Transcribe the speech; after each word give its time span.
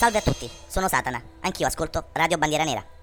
Salve 0.00 0.16
a 0.16 0.22
tutti, 0.22 0.48
sono 0.66 0.88
Satana, 0.88 1.22
anch'io 1.40 1.66
ascolto 1.66 2.06
Radio 2.12 2.38
Bandiera 2.38 2.64
Nera. 2.64 2.99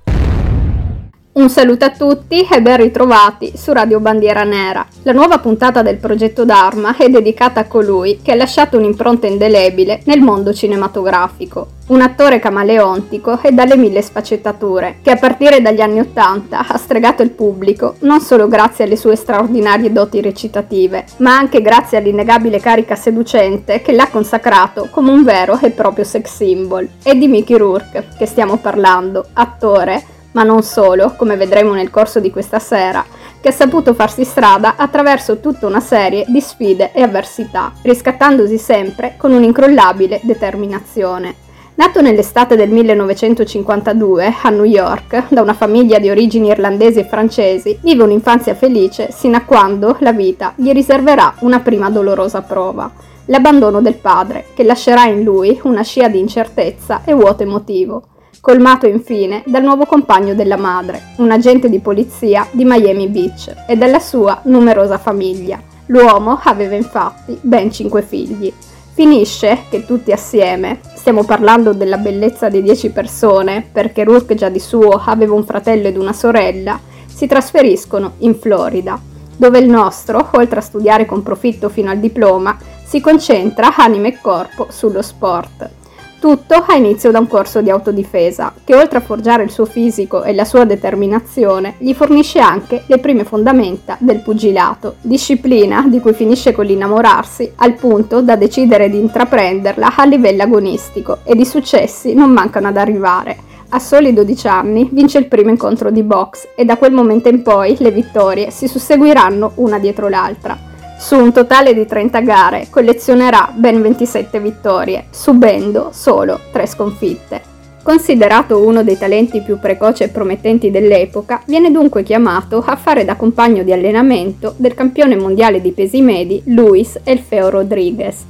Un 1.38 1.52
saluto 1.52 1.86
a 1.86 1.92
tutti 1.92 2.48
e 2.52 2.64
ben 2.64 2.78
ritrovati 2.78 3.54
su 3.56 3.72
Radio 3.72 4.00
Bandiera 4.00 4.44
Nera. 4.44 4.84
La 5.04 5.12
nuova 5.12 5.38
puntata 5.38 5.84
del 5.84 5.98
progetto 5.98 6.46
Dharma 6.46 6.98
è 6.98 7.10
dedicata 7.10 7.60
a 7.60 7.66
colui 7.66 8.22
che 8.24 8.32
ha 8.32 8.36
lasciato 8.36 8.76
un'impronta 8.76 9.28
indelebile 9.28 10.02
nel 10.06 10.20
mondo 10.20 10.52
cinematografico. 10.52 11.68
Un 11.90 12.02
attore 12.02 12.40
camaleontico 12.40 13.40
e 13.44 13.52
dalle 13.52 13.78
mille 13.78 14.02
sfaccettature, 14.02 14.98
che 15.04 15.12
a 15.12 15.18
partire 15.18 15.62
dagli 15.62 15.80
anni 15.80 16.00
Ottanta 16.00 16.66
ha 16.68 16.76
stregato 16.76 17.22
il 17.22 17.30
pubblico 17.30 17.98
non 18.00 18.20
solo 18.20 18.48
grazie 18.48 18.86
alle 18.86 18.98
sue 18.98 19.16
straordinarie 19.16 19.92
doti 19.92 20.20
recitative, 20.22 21.06
ma 21.18 21.38
anche 21.38 21.62
grazie 21.62 22.00
all'innegabile 22.00 22.60
carica 22.60 22.96
seducente 22.96 23.84
che 23.84 23.92
l'ha 23.92 24.10
consacrato 24.10 24.88
come 24.90 25.12
un 25.12 25.24
vero 25.24 25.60
e 25.62 25.70
proprio 25.70 26.04
sex 26.04 26.34
symbol. 26.34 26.90
È 27.04 27.14
di 27.14 27.28
Mickey 27.28 27.58
Rourke 27.58 28.08
che 28.18 28.26
stiamo 28.26 28.58
parlando, 28.58 29.24
attore 29.34 30.16
ma 30.38 30.44
non 30.44 30.62
solo, 30.62 31.16
come 31.18 31.36
vedremo 31.36 31.74
nel 31.74 31.90
corso 31.90 32.20
di 32.20 32.30
questa 32.30 32.60
sera, 32.60 33.04
che 33.42 33.50
ha 33.50 33.52
saputo 33.52 33.96
farsi 33.96 34.24
strada 34.24 34.76
attraverso 34.78 35.40
tutta 35.40 35.66
una 35.66 35.80
serie 35.80 36.26
di 36.28 36.40
sfide 36.42 36.92
e 36.94 37.02
avversità, 37.02 37.74
riscattandosi 37.82 38.60
sempre 38.60 39.16
con 39.18 39.32
un'incrollabile 39.32 40.20
determinazione. 40.22 41.34
Nato 41.74 42.02
nell'estate 42.02 42.56
del 42.56 42.70
1952 42.70 44.36
a 44.44 44.50
New 44.50 44.64
York 44.64 45.24
da 45.30 45.42
una 45.42 45.56
famiglia 45.56 45.98
di 45.98 46.12
origini 46.12 46.50
irlandesi 46.50 47.00
e 47.00 47.06
francesi, 47.06 47.80
vive 47.82 48.04
un'infanzia 48.04 48.54
felice 48.54 49.10
sino 49.12 49.38
a 49.38 49.42
quando 49.42 49.96
la 50.02 50.12
vita 50.12 50.54
gli 50.56 50.72
riserverà 50.72 51.34
una 51.40 51.62
prima 51.62 51.90
dolorosa 51.90 52.44
prova, 52.44 52.92
l'abbandono 53.26 53.82
del 53.82 53.96
padre, 53.96 54.46
che 54.54 54.64
lascerà 54.64 55.06
in 55.06 55.24
lui 55.24 55.60
una 55.64 55.82
scia 55.82 56.08
di 56.10 56.20
incertezza 56.20 57.02
e 57.06 57.14
vuoto 57.16 57.42
emotivo 57.42 58.04
colmato 58.48 58.88
infine 58.88 59.44
dal 59.46 59.62
nuovo 59.62 59.86
compagno 59.86 60.34
della 60.34 60.56
madre, 60.56 61.08
un 61.18 61.32
agente 61.32 61.68
di 61.68 61.80
polizia 61.80 62.48
di 62.52 62.64
Miami 62.64 63.10
Beach, 63.10 63.54
e 63.68 63.76
della 63.76 64.00
sua 64.00 64.40
numerosa 64.44 64.98
famiglia. 64.98 65.62
L'uomo 65.88 66.40
aveva 66.42 66.76
infatti 66.76 67.38
ben 67.42 67.70
cinque 67.74 68.04
figli. 68.04 68.50
Finisce 68.94 69.64
che 69.70 69.86
tutti 69.86 70.14
assieme, 70.14 70.80
stiamo 70.96 71.26
parlando 71.26 71.74
della 71.74 71.98
bellezza 71.98 72.48
di 72.48 72.64
dieci 72.64 72.90
persone, 72.90 73.68
perché 73.70 74.06
Rourke 74.06 74.36
già 74.36 74.48
di 74.48 74.62
suo 74.62 74.92
aveva 74.92 75.34
un 75.34 75.44
fratello 75.44 75.90
ed 75.90 75.98
una 75.98 76.14
sorella, 76.14 76.80
si 77.06 77.28
trasferiscono 77.28 78.14
in 78.20 78.36
Florida, 78.36 78.98
dove 79.36 79.60
il 79.60 79.68
nostro, 79.68 80.26
oltre 80.32 80.60
a 80.60 80.64
studiare 80.64 81.06
con 81.06 81.22
profitto 81.22 81.68
fino 81.68 81.92
al 81.92 82.00
diploma, 82.00 82.58
si 82.86 83.02
concentra 83.02 83.76
anima 83.76 84.08
e 84.08 84.20
corpo 84.22 84.68
sullo 84.70 85.02
sport. 85.02 85.77
Tutto 86.20 86.56
ha 86.56 86.74
inizio 86.74 87.12
da 87.12 87.20
un 87.20 87.28
corso 87.28 87.62
di 87.62 87.70
autodifesa, 87.70 88.52
che 88.64 88.76
oltre 88.76 88.98
a 88.98 89.02
forgiare 89.02 89.44
il 89.44 89.52
suo 89.52 89.66
fisico 89.66 90.24
e 90.24 90.34
la 90.34 90.46
sua 90.46 90.66
determinazione, 90.66 91.76
gli 91.78 91.94
fornisce 91.94 92.40
anche 92.40 92.84
le 92.88 92.98
prime 92.98 93.24
fondamenta 93.24 93.98
del 94.00 94.22
pugilato, 94.22 94.96
disciplina 95.02 95.86
di 95.88 96.00
cui 96.00 96.14
finisce 96.14 96.54
con 96.54 96.66
l'innamorarsi, 96.66 97.52
al 97.58 97.76
punto 97.76 98.22
da 98.22 98.36
decidere 98.36 98.90
di 98.90 98.98
intraprenderla 98.98 99.94
a 99.96 100.06
livello 100.06 100.42
agonistico, 100.42 101.20
e 101.24 101.36
di 101.36 101.46
successi 101.46 102.16
non 102.16 102.32
mancano 102.32 102.68
ad 102.68 102.78
arrivare. 102.78 103.38
A 103.70 103.80
soli 103.80 104.12
12 104.12 104.48
anni 104.48 104.90
vince 104.92 105.20
il 105.20 105.28
primo 105.28 105.52
incontro 105.52 105.92
di 105.92 106.02
box 106.02 106.48
e 106.56 106.66
da 106.66 106.78
quel 106.78 106.94
momento 106.94 107.30
in 107.30 107.44
poi 107.44 107.76
le 107.78 107.92
vittorie 107.92 108.50
si 108.50 108.68
susseguiranno 108.68 109.52
una 109.56 109.78
dietro 109.78 110.08
l'altra. 110.08 110.67
Su 111.00 111.16
un 111.16 111.32
totale 111.32 111.76
di 111.76 111.86
30 111.86 112.20
gare 112.22 112.68
collezionerà 112.72 113.52
ben 113.54 113.82
27 113.82 114.40
vittorie, 114.40 115.06
subendo 115.12 115.92
solo 115.94 116.40
3 116.52 116.66
sconfitte. 116.66 117.42
Considerato 117.84 118.66
uno 118.66 118.84
dei 118.84 118.98
talenti 118.98 119.42
più 119.42 119.60
precoci 119.60 120.04
e 120.04 120.10
promettenti 120.10 120.72
dell'epoca, 120.72 121.42
viene 121.46 121.72
dunque 121.72 122.04
chiamato 122.04 122.64
a 122.66 122.76
fare 122.76 123.06
da 123.06 123.16
compagno 123.16 123.64
di 123.64 123.72
allenamento 123.72 124.56
del 124.58 124.74
campione 124.74 125.16
mondiale 125.16 125.62
di 125.62 125.72
pesi 125.72 126.02
medi 126.02 126.42
Luis 126.48 127.00
Elfeo 127.04 127.50
Rodriguez, 127.50 128.26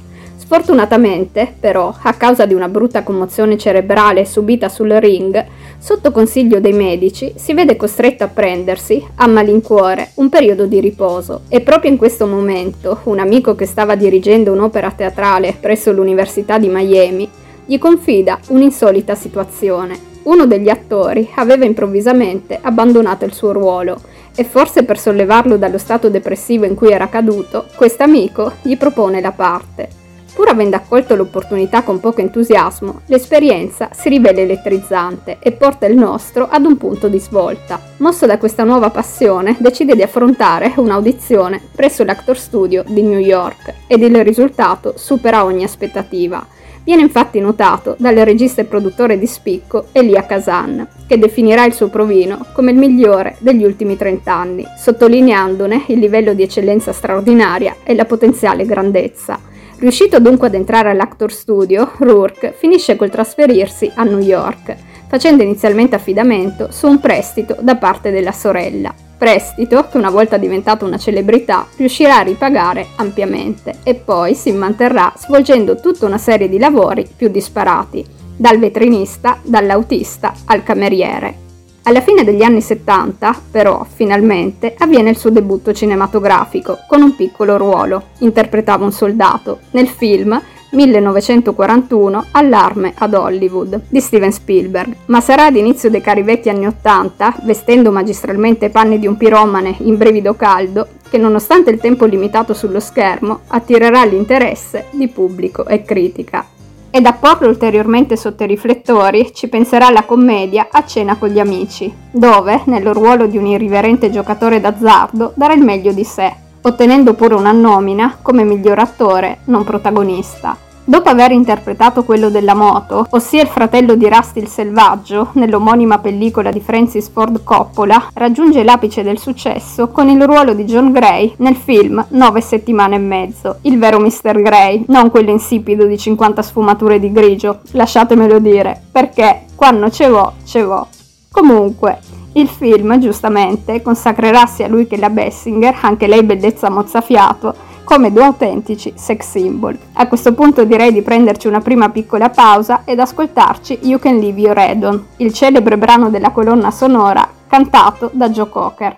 Sfortunatamente, 0.48 1.52
però, 1.60 1.94
a 2.04 2.14
causa 2.14 2.46
di 2.46 2.54
una 2.54 2.68
brutta 2.68 3.02
commozione 3.02 3.58
cerebrale 3.58 4.24
subita 4.24 4.70
sul 4.70 4.88
ring, 4.92 5.44
sotto 5.76 6.10
consiglio 6.10 6.58
dei 6.58 6.72
medici 6.72 7.34
si 7.36 7.52
vede 7.52 7.76
costretto 7.76 8.24
a 8.24 8.28
prendersi, 8.28 9.06
a 9.16 9.26
malincuore, 9.26 10.12
un 10.14 10.30
periodo 10.30 10.64
di 10.64 10.80
riposo 10.80 11.42
e 11.50 11.60
proprio 11.60 11.90
in 11.90 11.98
questo 11.98 12.26
momento 12.26 13.00
un 13.04 13.18
amico 13.18 13.54
che 13.54 13.66
stava 13.66 13.94
dirigendo 13.94 14.50
un'opera 14.50 14.90
teatrale 14.90 15.54
presso 15.60 15.92
l'Università 15.92 16.56
di 16.56 16.68
Miami 16.68 17.28
gli 17.66 17.76
confida 17.76 18.40
un'insolita 18.48 19.14
situazione. 19.14 19.98
Uno 20.22 20.46
degli 20.46 20.70
attori 20.70 21.28
aveva 21.34 21.66
improvvisamente 21.66 22.58
abbandonato 22.58 23.26
il 23.26 23.34
suo 23.34 23.52
ruolo 23.52 24.00
e 24.34 24.44
forse 24.44 24.84
per 24.84 24.98
sollevarlo 24.98 25.58
dallo 25.58 25.76
stato 25.76 26.08
depressivo 26.08 26.64
in 26.64 26.74
cui 26.74 26.90
era 26.90 27.10
caduto, 27.10 27.66
quest'amico 27.76 28.52
gli 28.62 28.78
propone 28.78 29.20
la 29.20 29.32
parte. 29.32 30.06
Pur 30.34 30.48
avendo 30.48 30.76
accolto 30.76 31.16
l'opportunità 31.16 31.82
con 31.82 32.00
poco 32.00 32.20
entusiasmo, 32.20 33.00
l'esperienza 33.06 33.90
si 33.92 34.08
rivela 34.08 34.40
elettrizzante 34.40 35.38
e 35.40 35.52
porta 35.52 35.86
il 35.86 35.96
nostro 35.96 36.48
ad 36.48 36.64
un 36.64 36.76
punto 36.76 37.08
di 37.08 37.18
svolta. 37.18 37.80
Mosso 37.98 38.26
da 38.26 38.38
questa 38.38 38.64
nuova 38.64 38.90
passione, 38.90 39.56
decide 39.58 39.96
di 39.96 40.02
affrontare 40.02 40.72
un'audizione 40.76 41.60
presso 41.74 42.04
l'Actor 42.04 42.38
Studio 42.38 42.84
di 42.86 43.02
New 43.02 43.18
York 43.18 43.74
ed 43.86 44.02
il 44.02 44.22
risultato 44.22 44.94
supera 44.96 45.44
ogni 45.44 45.64
aspettativa. 45.64 46.46
Viene 46.84 47.02
infatti 47.02 47.38
notato 47.38 47.96
dal 47.98 48.14
regista 48.14 48.62
e 48.62 48.64
produttore 48.64 49.18
di 49.18 49.26
spicco 49.26 49.88
Elia 49.92 50.24
Kazan, 50.24 50.86
che 51.06 51.18
definirà 51.18 51.66
il 51.66 51.74
suo 51.74 51.88
provino 51.88 52.46
come 52.52 52.70
il 52.70 52.78
migliore 52.78 53.36
degli 53.40 53.62
ultimi 53.62 53.96
30 53.96 54.32
anni, 54.32 54.64
sottolineandone 54.78 55.84
il 55.88 55.98
livello 55.98 56.32
di 56.32 56.42
eccellenza 56.42 56.92
straordinaria 56.92 57.76
e 57.82 57.94
la 57.94 58.06
potenziale 58.06 58.64
grandezza. 58.64 59.38
Riuscito 59.78 60.18
dunque 60.18 60.48
ad 60.48 60.54
entrare 60.54 60.90
all'Actor 60.90 61.32
Studio, 61.32 61.92
Rourke 61.98 62.52
finisce 62.52 62.96
col 62.96 63.10
trasferirsi 63.10 63.88
a 63.94 64.02
New 64.02 64.18
York, 64.18 64.74
facendo 65.06 65.44
inizialmente 65.44 65.94
affidamento 65.94 66.72
su 66.72 66.88
un 66.88 66.98
prestito 66.98 67.56
da 67.60 67.76
parte 67.76 68.10
della 68.10 68.32
sorella. 68.32 68.92
Prestito 69.16 69.86
che 69.88 69.96
una 69.96 70.10
volta 70.10 70.36
diventato 70.36 70.84
una 70.84 70.98
celebrità 70.98 71.64
riuscirà 71.76 72.18
a 72.18 72.22
ripagare 72.22 72.88
ampiamente 72.96 73.78
e 73.84 73.94
poi 73.94 74.34
si 74.34 74.50
manterrà 74.50 75.12
svolgendo 75.16 75.80
tutta 75.80 76.06
una 76.06 76.18
serie 76.18 76.48
di 76.48 76.58
lavori 76.58 77.08
più 77.16 77.28
disparati, 77.28 78.04
dal 78.36 78.58
vetrinista, 78.58 79.38
dall'autista 79.42 80.34
al 80.46 80.64
cameriere. 80.64 81.47
Alla 81.88 82.02
fine 82.02 82.22
degli 82.22 82.42
anni 82.42 82.60
70, 82.60 83.44
però, 83.50 83.82
finalmente, 83.90 84.74
avviene 84.76 85.08
il 85.08 85.16
suo 85.16 85.30
debutto 85.30 85.72
cinematografico, 85.72 86.80
con 86.86 87.00
un 87.00 87.16
piccolo 87.16 87.56
ruolo. 87.56 88.08
Interpretava 88.18 88.84
un 88.84 88.92
soldato, 88.92 89.60
nel 89.70 89.88
film 89.88 90.38
1941 90.72 92.26
Allarme 92.32 92.92
ad 92.94 93.14
Hollywood 93.14 93.84
di 93.88 94.00
Steven 94.02 94.32
Spielberg, 94.32 94.96
ma 95.06 95.22
sarà 95.22 95.46
ad 95.46 95.56
inizio 95.56 95.88
dei 95.88 96.02
cari 96.02 96.22
vecchi 96.22 96.50
anni 96.50 96.66
80, 96.66 97.36
vestendo 97.44 97.90
magistralmente 97.90 98.66
i 98.66 98.70
panni 98.70 98.98
di 98.98 99.06
un 99.06 99.16
piromane 99.16 99.74
in 99.78 99.96
brivido 99.96 100.34
caldo, 100.34 100.88
che 101.08 101.16
nonostante 101.16 101.70
il 101.70 101.80
tempo 101.80 102.04
limitato 102.04 102.52
sullo 102.52 102.80
schermo 102.80 103.40
attirerà 103.46 104.04
l'interesse 104.04 104.88
di 104.90 105.08
pubblico 105.08 105.64
e 105.64 105.84
critica 105.84 106.44
ed 106.90 107.06
a 107.06 107.12
porlo 107.12 107.48
ulteriormente 107.48 108.16
sotto 108.16 108.44
i 108.44 108.46
riflettori 108.46 109.32
ci 109.34 109.48
penserà 109.48 109.90
la 109.90 110.04
commedia 110.04 110.68
A 110.70 110.84
cena 110.84 111.16
con 111.16 111.28
gli 111.28 111.38
amici, 111.38 111.92
dove, 112.10 112.62
nel 112.64 112.92
ruolo 112.92 113.26
di 113.26 113.36
un 113.36 113.46
irriverente 113.46 114.10
giocatore 114.10 114.60
d'azzardo, 114.60 115.32
darà 115.34 115.52
il 115.52 115.62
meglio 115.62 115.92
di 115.92 116.04
sé, 116.04 116.32
ottenendo 116.62 117.14
pure 117.14 117.34
una 117.34 117.52
nomina 117.52 118.18
come 118.20 118.44
miglior 118.44 118.78
attore 118.78 119.38
non 119.44 119.64
protagonista. 119.64 120.67
Dopo 120.88 121.10
aver 121.10 121.32
interpretato 121.32 122.02
quello 122.02 122.30
della 122.30 122.54
moto, 122.54 123.06
ossia 123.10 123.42
il 123.42 123.48
fratello 123.48 123.94
di 123.94 124.08
Rusty 124.08 124.40
il 124.40 124.48
selvaggio, 124.48 125.32
nell'omonima 125.32 125.98
pellicola 125.98 126.50
di 126.50 126.62
Francis 126.62 127.10
Ford 127.10 127.44
Coppola, 127.44 128.08
raggiunge 128.14 128.64
l'apice 128.64 129.02
del 129.02 129.18
successo 129.18 129.88
con 129.88 130.08
il 130.08 130.24
ruolo 130.24 130.54
di 130.54 130.64
John 130.64 130.90
Gray 130.90 131.34
nel 131.40 131.56
film 131.56 132.02
Nove 132.12 132.40
settimane 132.40 132.94
e 132.94 133.00
mezzo, 133.00 133.58
il 133.64 133.78
vero 133.78 133.98
Mr. 133.98 134.40
Gray, 134.40 134.84
non 134.88 135.10
quello 135.10 135.30
insipido 135.30 135.84
di 135.84 135.98
50 135.98 136.40
sfumature 136.40 136.98
di 136.98 137.12
grigio, 137.12 137.58
lasciatemelo 137.72 138.38
dire, 138.38 138.84
perché 138.90 139.42
quando 139.56 139.90
ce 139.90 140.08
vo, 140.08 140.32
ce 140.46 140.62
vo. 140.62 140.86
Comunque, 141.30 141.98
il 142.32 142.48
film, 142.48 142.98
giustamente, 142.98 143.82
consacrerà 143.82 144.46
sia 144.46 144.68
lui 144.68 144.86
che 144.86 144.96
la 144.96 145.10
Bessinger, 145.10 145.76
anche 145.82 146.06
lei 146.06 146.22
bellezza 146.22 146.70
mozzafiato, 146.70 147.54
come 147.88 148.12
due 148.12 148.24
autentici 148.24 148.92
sex 148.96 149.30
symbol. 149.30 149.74
A 149.94 150.06
questo 150.08 150.34
punto 150.34 150.64
direi 150.64 150.92
di 150.92 151.00
prenderci 151.00 151.46
una 151.46 151.62
prima 151.62 151.88
piccola 151.88 152.28
pausa 152.28 152.82
ed 152.84 152.98
ascoltarci 152.98 153.78
You 153.84 153.98
Can 153.98 154.18
Leave 154.18 154.40
Your 154.40 154.58
Head 154.58 155.02
il 155.16 155.32
celebre 155.32 155.78
brano 155.78 156.10
della 156.10 156.30
colonna 156.30 156.70
sonora 156.70 157.26
cantato 157.46 158.10
da 158.12 158.28
Joe 158.28 158.50
Cocker. 158.50 158.96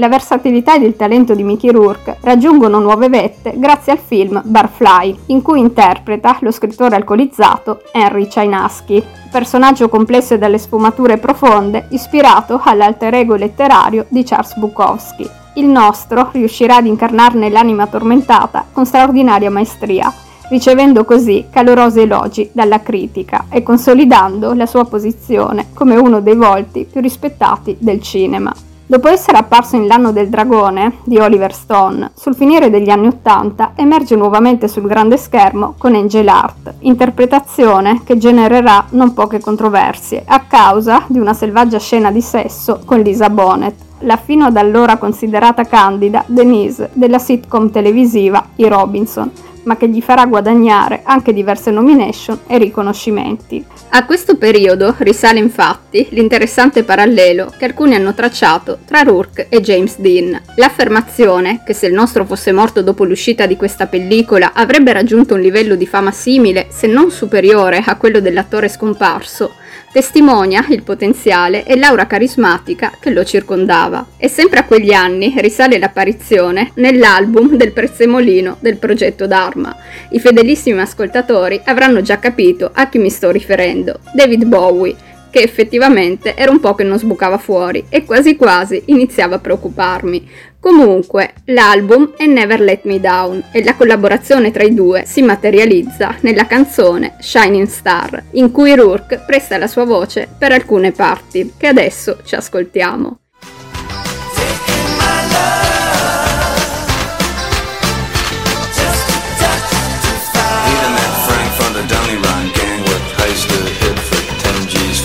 La 0.00 0.08
versatilità 0.08 0.76
ed 0.76 0.82
il 0.82 0.96
talento 0.96 1.34
di 1.34 1.42
Mickey 1.42 1.70
Rourke 1.70 2.16
raggiungono 2.22 2.78
nuove 2.78 3.10
vette 3.10 3.52
grazie 3.56 3.92
al 3.92 3.98
film 3.98 4.40
Barfly, 4.42 5.14
in 5.26 5.42
cui 5.42 5.60
interpreta 5.60 6.38
lo 6.40 6.50
scrittore 6.50 6.96
alcolizzato 6.96 7.82
Henry 7.92 8.26
Chainaski, 8.26 9.04
personaggio 9.30 9.90
complesso 9.90 10.32
e 10.32 10.38
dalle 10.38 10.56
sfumature 10.56 11.18
profonde, 11.18 11.88
ispirato 11.90 12.58
all'alter 12.64 13.12
ego 13.12 13.34
letterario 13.34 14.06
di 14.08 14.24
Charles 14.24 14.56
Bukowski. 14.56 15.28
Il 15.56 15.66
nostro 15.66 16.30
riuscirà 16.32 16.76
ad 16.76 16.86
incarnarne 16.86 17.50
l'anima 17.50 17.86
tormentata 17.86 18.64
con 18.72 18.86
straordinaria 18.86 19.50
maestria, 19.50 20.10
ricevendo 20.48 21.04
così 21.04 21.48
calorosi 21.50 22.00
elogi 22.00 22.48
dalla 22.54 22.80
critica 22.80 23.48
e 23.50 23.62
consolidando 23.62 24.54
la 24.54 24.64
sua 24.64 24.86
posizione 24.86 25.66
come 25.74 25.96
uno 25.96 26.22
dei 26.22 26.36
volti 26.36 26.88
più 26.90 27.02
rispettati 27.02 27.76
del 27.78 28.00
cinema. 28.00 28.50
Dopo 28.90 29.06
essere 29.06 29.38
apparso 29.38 29.76
in 29.76 29.86
L'anno 29.86 30.10
del 30.10 30.28
dragone 30.28 30.94
di 31.04 31.16
Oliver 31.16 31.54
Stone, 31.54 32.10
sul 32.16 32.34
finire 32.34 32.70
degli 32.70 32.90
anni 32.90 33.06
Ottanta 33.06 33.70
emerge 33.76 34.16
nuovamente 34.16 34.66
sul 34.66 34.88
grande 34.88 35.16
schermo 35.16 35.74
con 35.78 35.94
Angel 35.94 36.26
Art, 36.26 36.74
interpretazione 36.80 38.00
che 38.02 38.18
genererà 38.18 38.86
non 38.90 39.14
poche 39.14 39.38
controversie 39.38 40.24
a 40.26 40.40
causa 40.40 41.04
di 41.06 41.20
una 41.20 41.34
selvaggia 41.34 41.78
scena 41.78 42.10
di 42.10 42.20
sesso 42.20 42.80
con 42.84 42.98
Lisa 42.98 43.30
Bonnet, 43.30 43.76
la 44.00 44.16
fino 44.16 44.46
ad 44.46 44.56
allora 44.56 44.96
considerata 44.96 45.66
candida 45.66 46.24
Denise 46.26 46.90
della 46.92 47.20
sitcom 47.20 47.70
televisiva 47.70 48.44
I 48.56 48.66
Robinson, 48.66 49.30
ma 49.64 49.76
che 49.76 49.88
gli 49.88 50.00
farà 50.00 50.26
guadagnare 50.26 51.00
anche 51.04 51.32
diverse 51.32 51.70
nomination 51.70 52.40
e 52.46 52.58
riconoscimenti. 52.58 53.64
A 53.90 54.04
questo 54.04 54.36
periodo 54.36 54.94
risale 54.98 55.38
infatti 55.38 56.06
l'interessante 56.10 56.82
parallelo 56.82 57.52
che 57.56 57.64
alcuni 57.64 57.94
hanno 57.94 58.14
tracciato 58.14 58.78
tra 58.84 59.02
Rourke 59.02 59.46
e 59.48 59.60
James 59.60 59.98
Dean. 59.98 60.40
L'affermazione 60.56 61.62
che 61.64 61.74
se 61.74 61.86
il 61.86 61.94
nostro 61.94 62.24
fosse 62.24 62.52
morto 62.52 62.82
dopo 62.82 63.04
l'uscita 63.04 63.46
di 63.46 63.56
questa 63.56 63.86
pellicola 63.86 64.52
avrebbe 64.52 64.92
raggiunto 64.92 65.34
un 65.34 65.40
livello 65.40 65.74
di 65.74 65.86
fama 65.86 66.12
simile, 66.12 66.66
se 66.70 66.86
non 66.86 67.10
superiore, 67.10 67.82
a 67.84 67.96
quello 67.96 68.20
dell'attore 68.20 68.68
scomparso, 68.68 69.54
testimonia 69.92 70.64
il 70.68 70.82
potenziale 70.82 71.64
e 71.64 71.76
l'aura 71.76 72.06
carismatica 72.06 72.92
che 73.00 73.10
lo 73.10 73.24
circondava. 73.24 74.06
E 74.16 74.28
sempre 74.28 74.60
a 74.60 74.64
quegli 74.64 74.92
anni 74.92 75.34
risale 75.38 75.78
l'apparizione 75.78 76.70
nell'album 76.74 77.56
del 77.56 77.72
prezzemolino 77.72 78.56
del 78.60 78.76
progetto 78.76 79.26
Dharma. 79.26 79.76
I 80.10 80.20
fedelissimi 80.20 80.80
ascoltatori 80.80 81.60
avranno 81.64 82.02
già 82.02 82.18
capito 82.18 82.70
a 82.72 82.88
chi 82.88 82.98
mi 82.98 83.10
sto 83.10 83.30
riferendo, 83.30 83.98
David 84.14 84.44
Bowie, 84.44 84.96
che 85.30 85.42
effettivamente 85.42 86.34
era 86.34 86.50
un 86.50 86.60
po' 86.60 86.74
che 86.74 86.82
non 86.82 86.98
sbucava 86.98 87.38
fuori 87.38 87.84
e 87.88 88.04
quasi 88.04 88.36
quasi 88.36 88.82
iniziava 88.86 89.36
a 89.36 89.38
preoccuparmi. 89.38 90.28
Comunque, 90.60 91.32
l'album 91.46 92.12
è 92.18 92.26
Never 92.26 92.60
Let 92.60 92.84
Me 92.84 93.00
Down 93.00 93.44
e 93.50 93.64
la 93.64 93.74
collaborazione 93.74 94.50
tra 94.50 94.62
i 94.62 94.74
due 94.74 95.04
si 95.06 95.22
materializza 95.22 96.16
nella 96.20 96.46
canzone 96.46 97.16
Shining 97.18 97.66
Star, 97.66 98.24
in 98.32 98.50
cui 98.50 98.74
Rourke 98.74 99.22
presta 99.26 99.56
la 99.56 99.66
sua 99.66 99.84
voce 99.84 100.28
per 100.38 100.52
alcune 100.52 100.92
parti, 100.92 101.54
che 101.56 101.66
adesso 101.66 102.18
ci 102.24 102.34
ascoltiamo. 102.34 103.18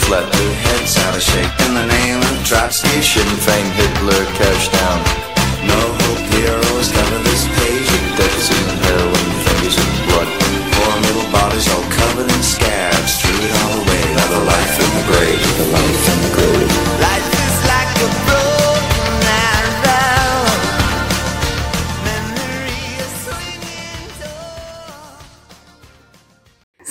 flat 0.06 0.32
blue 0.34 0.54
heads 0.54 0.98
out 1.00 1.16
of 1.16 1.22
shape 1.22 1.60
in 1.66 1.74
the 1.74 1.86
name 1.88 2.20
of 2.20 2.46
Trotsky 2.46 3.02
shouldn't 3.02 3.40
fame 3.40 3.66
Hitler 3.72 4.24
cash 4.38 4.70
down 4.70 5.25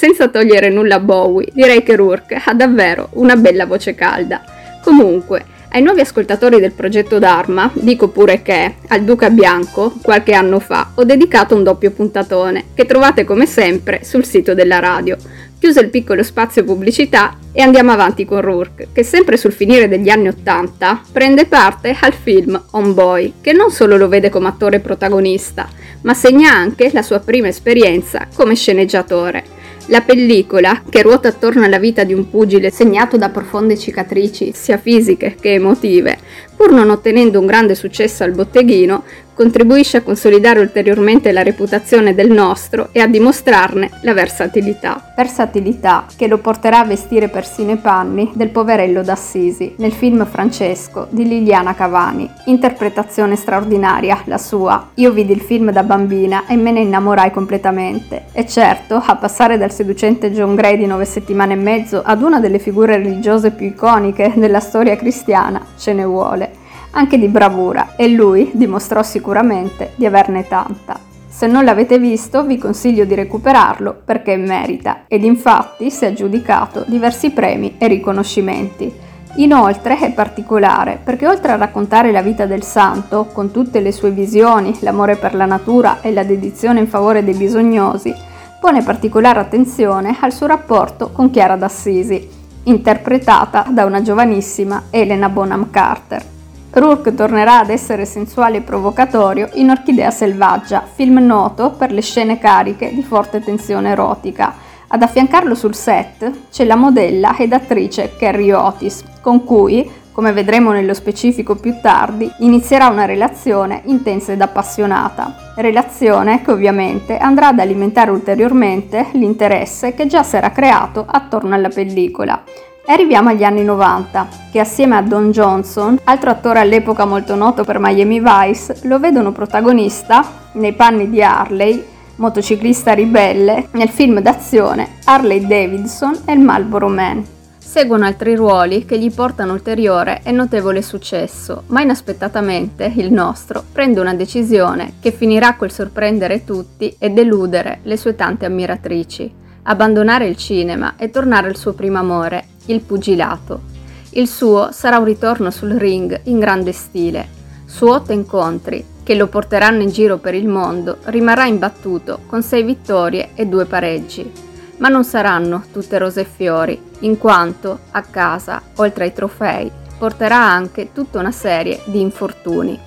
Senza 0.05 0.29
togliere 0.29 0.69
nulla 0.69 0.97
a 0.97 1.01
Bowie, 1.01 1.49
direi 1.55 1.83
che 1.83 1.97
Rourke 1.97 2.39
ha 2.45 2.53
davvero 2.53 3.09
una 3.13 3.37
bella 3.37 3.65
voce 3.65 3.95
calda. 3.95 4.43
Comunque, 4.83 5.45
ai 5.75 5.83
nuovi 5.83 6.01
ascoltatori 6.01 6.61
del 6.61 6.71
progetto 6.71 7.19
Dharma 7.19 7.69
dico 7.75 8.09
pure 8.09 8.43
che, 8.43 8.77
al 8.87 9.03
Duca 9.03 9.29
Bianco, 9.29 9.93
qualche 10.01 10.33
anno 10.33 10.61
fa, 10.61 10.93
ho 10.95 11.03
dedicato 11.03 11.57
un 11.57 11.65
doppio 11.65 11.91
puntatone, 11.91 12.67
che 12.75 12.87
trovate 12.87 13.25
come 13.25 13.45
sempre 13.45 14.05
sul 14.05 14.25
sito 14.25 14.55
della 14.55 14.79
radio. 14.79 15.17
Chiuso 15.59 15.81
il 15.81 15.91
piccolo 15.91 16.23
spazio 16.23 16.63
pubblicità 16.63 17.39
e 17.51 17.61
andiamo 17.61 17.91
avanti 17.91 18.25
con 18.25 18.41
Rourke, 18.41 18.89
che 18.93 19.03
sempre 19.03 19.37
sul 19.37 19.53
finire 19.53 19.89
degli 19.89 20.11
anni 20.11 20.29
Ottanta 20.29 21.01
prende 21.11 21.47
parte 21.47 21.97
al 21.99 22.13
film 22.13 22.61
On 22.73 22.95
Boy, 22.95 23.35
che 23.41 23.53
non 23.53 23.73
solo 23.73 23.97
lo 23.97 24.07
vede 24.07 24.31
come 24.31 24.47
attore 24.47 24.79
protagonista, 24.79 25.69
ma 26.03 26.15
segna 26.15 26.53
anche 26.53 26.91
la 26.93 27.03
sua 27.03 27.19
prima 27.19 27.49
esperienza 27.49 28.29
come 28.33 28.55
sceneggiatore. 28.55 29.54
La 29.89 30.01
pellicola, 30.01 30.83
che 30.89 31.03
ruota 31.03 31.29
attorno 31.29 31.63
alla 31.63 31.79
vita 31.79 32.05
di 32.05 32.15
un 32.15 32.31
pugile 32.31 32.71
segnato 32.71 33.19
da 33.19 33.29
profonde 33.29 33.77
cicatrici, 33.77 34.53
sia 34.55 34.79
fisiche 34.79 35.37
che 35.39 35.53
emotive, 35.53 36.17
pur 36.57 36.73
non 36.73 36.89
ottenendo 36.89 37.39
un 37.39 37.45
grande 37.45 37.75
successo 37.75 38.25
al 38.25 38.33
botteghino, 38.33 39.05
contribuisce 39.35 39.99
a 39.99 40.03
consolidare 40.03 40.61
ulteriormente 40.61 41.33
la 41.33 41.43
reputazione 41.43 42.15
del 42.15 42.31
nostro 42.31 42.89
e 42.93 43.01
a 43.01 43.07
dimostrarne 43.07 43.91
la 44.03 44.15
versatilità. 44.15 45.13
Versatilità 45.17 46.07
che 46.17 46.29
lo 46.29 46.39
porterà 46.39 46.81
a 46.81 46.85
vestire 46.85 47.29
persino 47.29 47.73
i 47.73 47.77
panni 47.77 48.31
del 48.35 48.51
poverello 48.51 49.03
d'Assisi 49.03 49.75
nel 49.79 49.93
film 49.93 50.25
Francesco 50.25 51.09
di 51.11 51.27
Liliana 51.27 51.75
Cavani. 51.75 52.31
Interpretazione 52.47 53.37
straordinaria 53.37 54.23
la 54.25 54.39
sua. 54.39 54.91
Io 54.95 55.13
vidi 55.13 55.33
il 55.33 55.41
film 55.41 55.71
da 55.71 55.83
bambina 55.83 56.47
e 56.47 56.57
me 56.57 56.71
ne 56.71 56.81
innamorai 56.81 57.31
completamente. 57.31 58.27
E 58.33 58.47
certo, 58.47 59.03
a 59.05 59.17
passare 59.17 59.59
dal 59.59 59.73
seducente 59.73 60.33
John 60.33 60.55
Gray 60.55 60.77
di 60.77 60.87
nove 60.87 61.05
settimane 61.05 61.55
e 61.55 61.57
mezzo 61.57 62.03
ad 62.05 62.23
una 62.23 62.41
delle 62.41 62.59
figure 62.59 62.97
religiose 62.97 63.51
più 63.51 63.67
iconiche 63.67 64.33
della 64.37 64.61
storia 64.61 64.97
cristiana, 64.97 65.61
ce 65.77 65.93
ne 65.93 66.05
vuole 66.05 66.63
anche 66.95 67.19
di 67.19 67.29
bravura 67.29 67.95
e 67.97 68.09
lui 68.09 68.51
dimostrò 68.55 69.03
sicuramente 69.03 69.93
di 69.97 70.07
averne 70.07 70.49
tanta. 70.49 70.99
Se 71.29 71.49
non 71.49 71.65
l'avete 71.65 71.99
visto 71.99 72.45
vi 72.45 72.59
consiglio 72.59 73.05
di 73.05 73.15
recuperarlo 73.15 74.03
perché 74.05 74.37
merita 74.37 75.03
ed 75.09 75.25
infatti 75.25 75.91
si 75.91 76.05
è 76.05 76.09
aggiudicato 76.09 76.85
diversi 76.87 77.31
premi 77.31 77.75
e 77.77 77.89
riconoscimenti. 77.89 78.93
Inoltre 79.37 79.99
è 79.99 80.13
particolare 80.13 81.01
perché 81.03 81.27
oltre 81.27 81.51
a 81.51 81.57
raccontare 81.57 82.13
la 82.13 82.23
vita 82.23 82.47
del 82.47 82.63
santo, 82.63 83.27
con 83.33 83.51
tutte 83.51 83.81
le 83.81 83.91
sue 83.91 84.13
visioni, 84.13 84.77
l'amore 84.81 85.17
per 85.17 85.35
la 85.35 85.45
natura 85.45 86.01
e 86.03 86.13
la 86.13 86.23
dedizione 86.23 86.79
in 86.79 86.87
favore 86.87 87.25
dei 87.25 87.35
bisognosi, 87.35 88.15
pone 88.61 88.85
particolare 88.85 89.41
attenzione 89.41 90.17
al 90.21 90.33
suo 90.33 90.47
rapporto 90.47 91.11
con 91.11 91.31
Chiara 91.31 91.57
d'Assisi, 91.57 92.29
interpretata 92.65 93.67
da 93.71 93.85
una 93.85 94.03
giovanissima 94.03 94.85
Elena 94.91 95.29
Bonham 95.29 95.69
Carter. 95.69 96.34
Rourke 96.75 97.15
tornerà 97.15 97.61
ad 97.61 97.71
essere 97.71 98.05
sensuale 98.05 98.57
e 98.57 98.63
provocatorio 98.63 99.49
in 99.55 99.71
Orchidea 99.71 100.11
selvaggia, 100.11 100.85
film 100.93 101.19
noto 101.19 101.71
per 101.71 101.93
le 101.93 102.01
scene 102.01 102.41
cariche 102.41 102.93
di 102.93 103.03
forte 103.03 103.41
tensione 103.41 103.91
erotica. 103.91 104.55
Ad 104.89 105.01
affiancarlo 105.01 105.55
sul 105.55 105.77
set 105.77 106.49
c'è 106.51 106.65
la 106.65 106.75
modella 106.75 107.37
ed 107.37 107.53
attrice 107.53 108.17
Carrie 108.19 108.55
Otis, 108.55 109.05
con 109.21 109.45
cui, 109.45 109.89
come 110.11 110.33
vedremo 110.33 110.73
nello 110.73 110.95
specifico 110.95 111.55
più 111.55 111.77
tardi, 111.81 112.29
inizierà 112.39 112.89
una 112.89 113.05
relazione 113.05 113.83
intensa 113.85 114.33
ed 114.33 114.41
appassionata. 114.41 115.53
Relazione 115.55 116.43
che 116.43 116.51
ovviamente 116.51 117.19
andrà 117.19 117.49
ad 117.49 117.61
alimentare 117.61 118.11
ulteriormente 118.11 119.11
l'interesse 119.13 119.95
che 119.95 120.09
già 120.09 120.25
si 120.25 120.35
era 120.35 120.51
creato 120.51 121.07
attorno 121.09 121.55
alla 121.55 121.69
pellicola. 121.69 122.43
E 122.87 122.93
arriviamo 122.93 123.31
agli 123.31 123.45
anni 123.45 123.65
90, 123.65 124.29
che 124.53 124.61
assieme 124.61 124.97
a 124.97 125.01
Don 125.01 125.31
Johnson, 125.31 125.99
altro 126.05 126.29
attore 126.29 126.61
all'epoca 126.61 127.07
molto 127.07 127.35
noto 127.35 127.65
per 127.65 127.79
Miami 127.79 128.21
Vice, 128.21 128.81
lo 128.83 128.99
vedono 128.99 129.33
protagonista, 129.33 130.51
nei 130.53 130.75
panni 130.75 131.09
di 131.09 131.23
Harley, 131.23 131.83
motociclista 132.17 132.93
ribelle, 132.93 133.69
nel 133.71 133.89
film 133.89 134.21
d'azione 134.21 134.97
Harley 135.05 135.47
Davidson 135.47 136.25
e 136.27 136.35
il 136.35 136.41
Marlboro 136.41 136.89
Man. 136.89 137.25
Seguono 137.57 138.05
altri 138.05 138.37
ruoli 138.37 138.85
che 138.85 138.99
gli 138.99 139.11
portano 139.11 139.55
ulteriore 139.55 140.21
e 140.23 140.31
notevole 140.31 140.83
successo, 140.83 141.63
ma 141.69 141.81
inaspettatamente 141.81 142.93
il 142.97 143.11
nostro 143.11 143.65
prende 143.73 144.01
una 144.01 144.13
decisione 144.13 144.97
che 145.01 145.11
finirà 145.11 145.55
col 145.55 145.73
sorprendere 145.73 146.45
tutti 146.45 146.95
e 146.99 147.09
deludere 147.09 147.79
le 147.85 147.97
sue 147.97 148.15
tante 148.15 148.45
ammiratrici. 148.45 149.43
Abbandonare 149.67 150.27
il 150.27 150.37
cinema 150.37 150.97
e 150.99 151.09
tornare 151.09 151.49
al 151.49 151.57
suo 151.57 151.73
primo 151.73 151.99
amore, 151.99 152.49
il 152.67 152.81
pugilato. 152.81 153.73
Il 154.11 154.29
suo 154.29 154.71
sarà 154.73 154.99
un 154.99 155.05
ritorno 155.05 155.51
sul 155.51 155.73
ring 155.73 156.21
in 156.25 156.39
grande 156.39 156.73
stile. 156.73 157.29
Su 157.65 157.87
otto 157.87 158.13
incontri, 158.13 158.85
che 159.03 159.15
lo 159.15 159.27
porteranno 159.27 159.83
in 159.83 159.91
giro 159.91 160.19
per 160.19 160.35
il 160.35 160.47
mondo, 160.47 160.99
rimarrà 161.05 161.47
imbattuto 161.47 162.21
con 162.27 162.43
sei 162.43 162.63
vittorie 162.63 163.31
e 163.35 163.47
due 163.47 163.65
pareggi. 163.65 164.31
Ma 164.79 164.89
non 164.89 165.05
saranno 165.05 165.65
tutte 165.73 165.99
rose 165.99 166.23
e 166.23 166.25
fiori, 166.25 166.81
in 167.01 167.19
quanto 167.19 167.81
a 167.91 168.03
casa, 168.03 168.63
oltre 168.77 169.05
ai 169.05 169.13
trofei, 169.13 169.71
porterà 169.99 170.39
anche 170.39 170.93
tutta 170.93 171.19
una 171.19 171.33
serie 171.33 171.81
di 171.87 172.01
infortuni. 172.01 172.79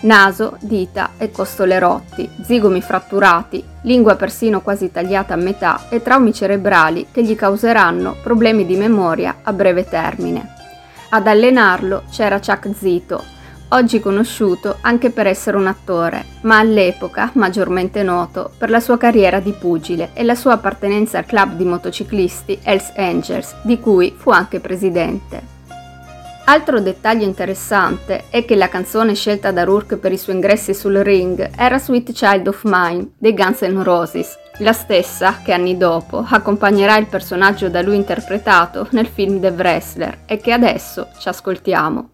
Naso, 0.00 0.56
dita 0.60 1.10
e 1.18 1.32
costole 1.32 1.80
rotti, 1.80 2.30
zigomi 2.42 2.80
fratturati, 2.80 3.64
lingua 3.82 4.14
persino 4.14 4.60
quasi 4.60 4.92
tagliata 4.92 5.34
a 5.34 5.38
metà 5.38 5.86
e 5.88 6.00
traumi 6.02 6.32
cerebrali 6.32 7.08
che 7.10 7.24
gli 7.24 7.34
causeranno 7.34 8.14
problemi 8.22 8.64
di 8.64 8.76
memoria 8.76 9.38
a 9.42 9.52
breve 9.52 9.88
termine. 9.88 10.54
Ad 11.08 11.26
allenarlo 11.26 12.04
c'era 12.10 12.38
Chuck 12.38 12.70
Zito, 12.76 13.24
oggi 13.70 13.98
conosciuto 13.98 14.76
anche 14.82 15.10
per 15.10 15.26
essere 15.26 15.56
un 15.56 15.66
attore, 15.66 16.24
ma 16.42 16.58
all'epoca 16.58 17.32
maggiormente 17.34 18.04
noto 18.04 18.52
per 18.56 18.70
la 18.70 18.78
sua 18.78 18.98
carriera 18.98 19.40
di 19.40 19.52
pugile 19.52 20.10
e 20.12 20.22
la 20.22 20.36
sua 20.36 20.52
appartenenza 20.52 21.18
al 21.18 21.26
club 21.26 21.54
di 21.54 21.64
motociclisti 21.64 22.60
Hells 22.62 22.92
Angels, 22.94 23.56
di 23.62 23.80
cui 23.80 24.14
fu 24.16 24.30
anche 24.30 24.60
presidente. 24.60 25.57
Altro 26.50 26.80
dettaglio 26.80 27.26
interessante 27.26 28.24
è 28.30 28.46
che 28.46 28.56
la 28.56 28.70
canzone 28.70 29.14
scelta 29.14 29.50
da 29.50 29.64
Rourke 29.64 29.98
per 29.98 30.12
i 30.12 30.16
suoi 30.16 30.36
ingressi 30.36 30.72
sul 30.72 30.96
ring 30.96 31.50
era 31.54 31.78
Sweet 31.78 32.12
Child 32.12 32.46
of 32.46 32.62
Mine 32.64 33.10
dei 33.18 33.34
Guns 33.34 33.60
N' 33.60 33.82
Roses, 33.82 34.34
la 34.60 34.72
stessa 34.72 35.42
che 35.44 35.52
anni 35.52 35.76
dopo 35.76 36.24
accompagnerà 36.26 36.96
il 36.96 37.04
personaggio 37.04 37.68
da 37.68 37.82
lui 37.82 37.96
interpretato 37.96 38.88
nel 38.92 39.08
film 39.08 39.40
The 39.40 39.48
Wrestler 39.48 40.20
e 40.24 40.38
che 40.38 40.52
adesso 40.52 41.08
ci 41.18 41.28
ascoltiamo. 41.28 42.12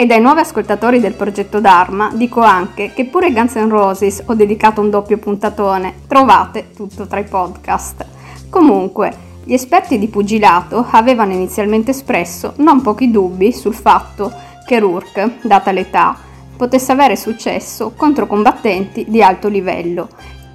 E 0.00 0.06
dai 0.06 0.20
nuovi 0.20 0.38
ascoltatori 0.38 1.00
del 1.00 1.14
progetto 1.14 1.58
Dharma 1.58 2.12
dico 2.14 2.40
anche 2.40 2.92
che 2.94 3.06
pure 3.06 3.32
Guns 3.32 3.56
N' 3.56 3.68
Roses 3.68 4.22
ho 4.26 4.34
dedicato 4.34 4.80
un 4.80 4.90
doppio 4.90 5.18
puntatone, 5.18 6.02
trovate 6.06 6.70
tutto 6.70 7.08
tra 7.08 7.18
i 7.18 7.24
podcast. 7.24 8.06
Comunque, 8.48 9.12
gli 9.42 9.54
esperti 9.54 9.98
di 9.98 10.06
pugilato 10.06 10.86
avevano 10.88 11.32
inizialmente 11.32 11.90
espresso 11.90 12.52
non 12.58 12.80
pochi 12.80 13.10
dubbi 13.10 13.52
sul 13.52 13.74
fatto 13.74 14.32
che 14.64 14.78
Rourke, 14.78 15.38
data 15.42 15.72
l'età, 15.72 16.16
potesse 16.56 16.92
avere 16.92 17.16
successo 17.16 17.92
contro 17.96 18.28
combattenti 18.28 19.04
di 19.08 19.20
alto 19.20 19.48
livello 19.48 20.10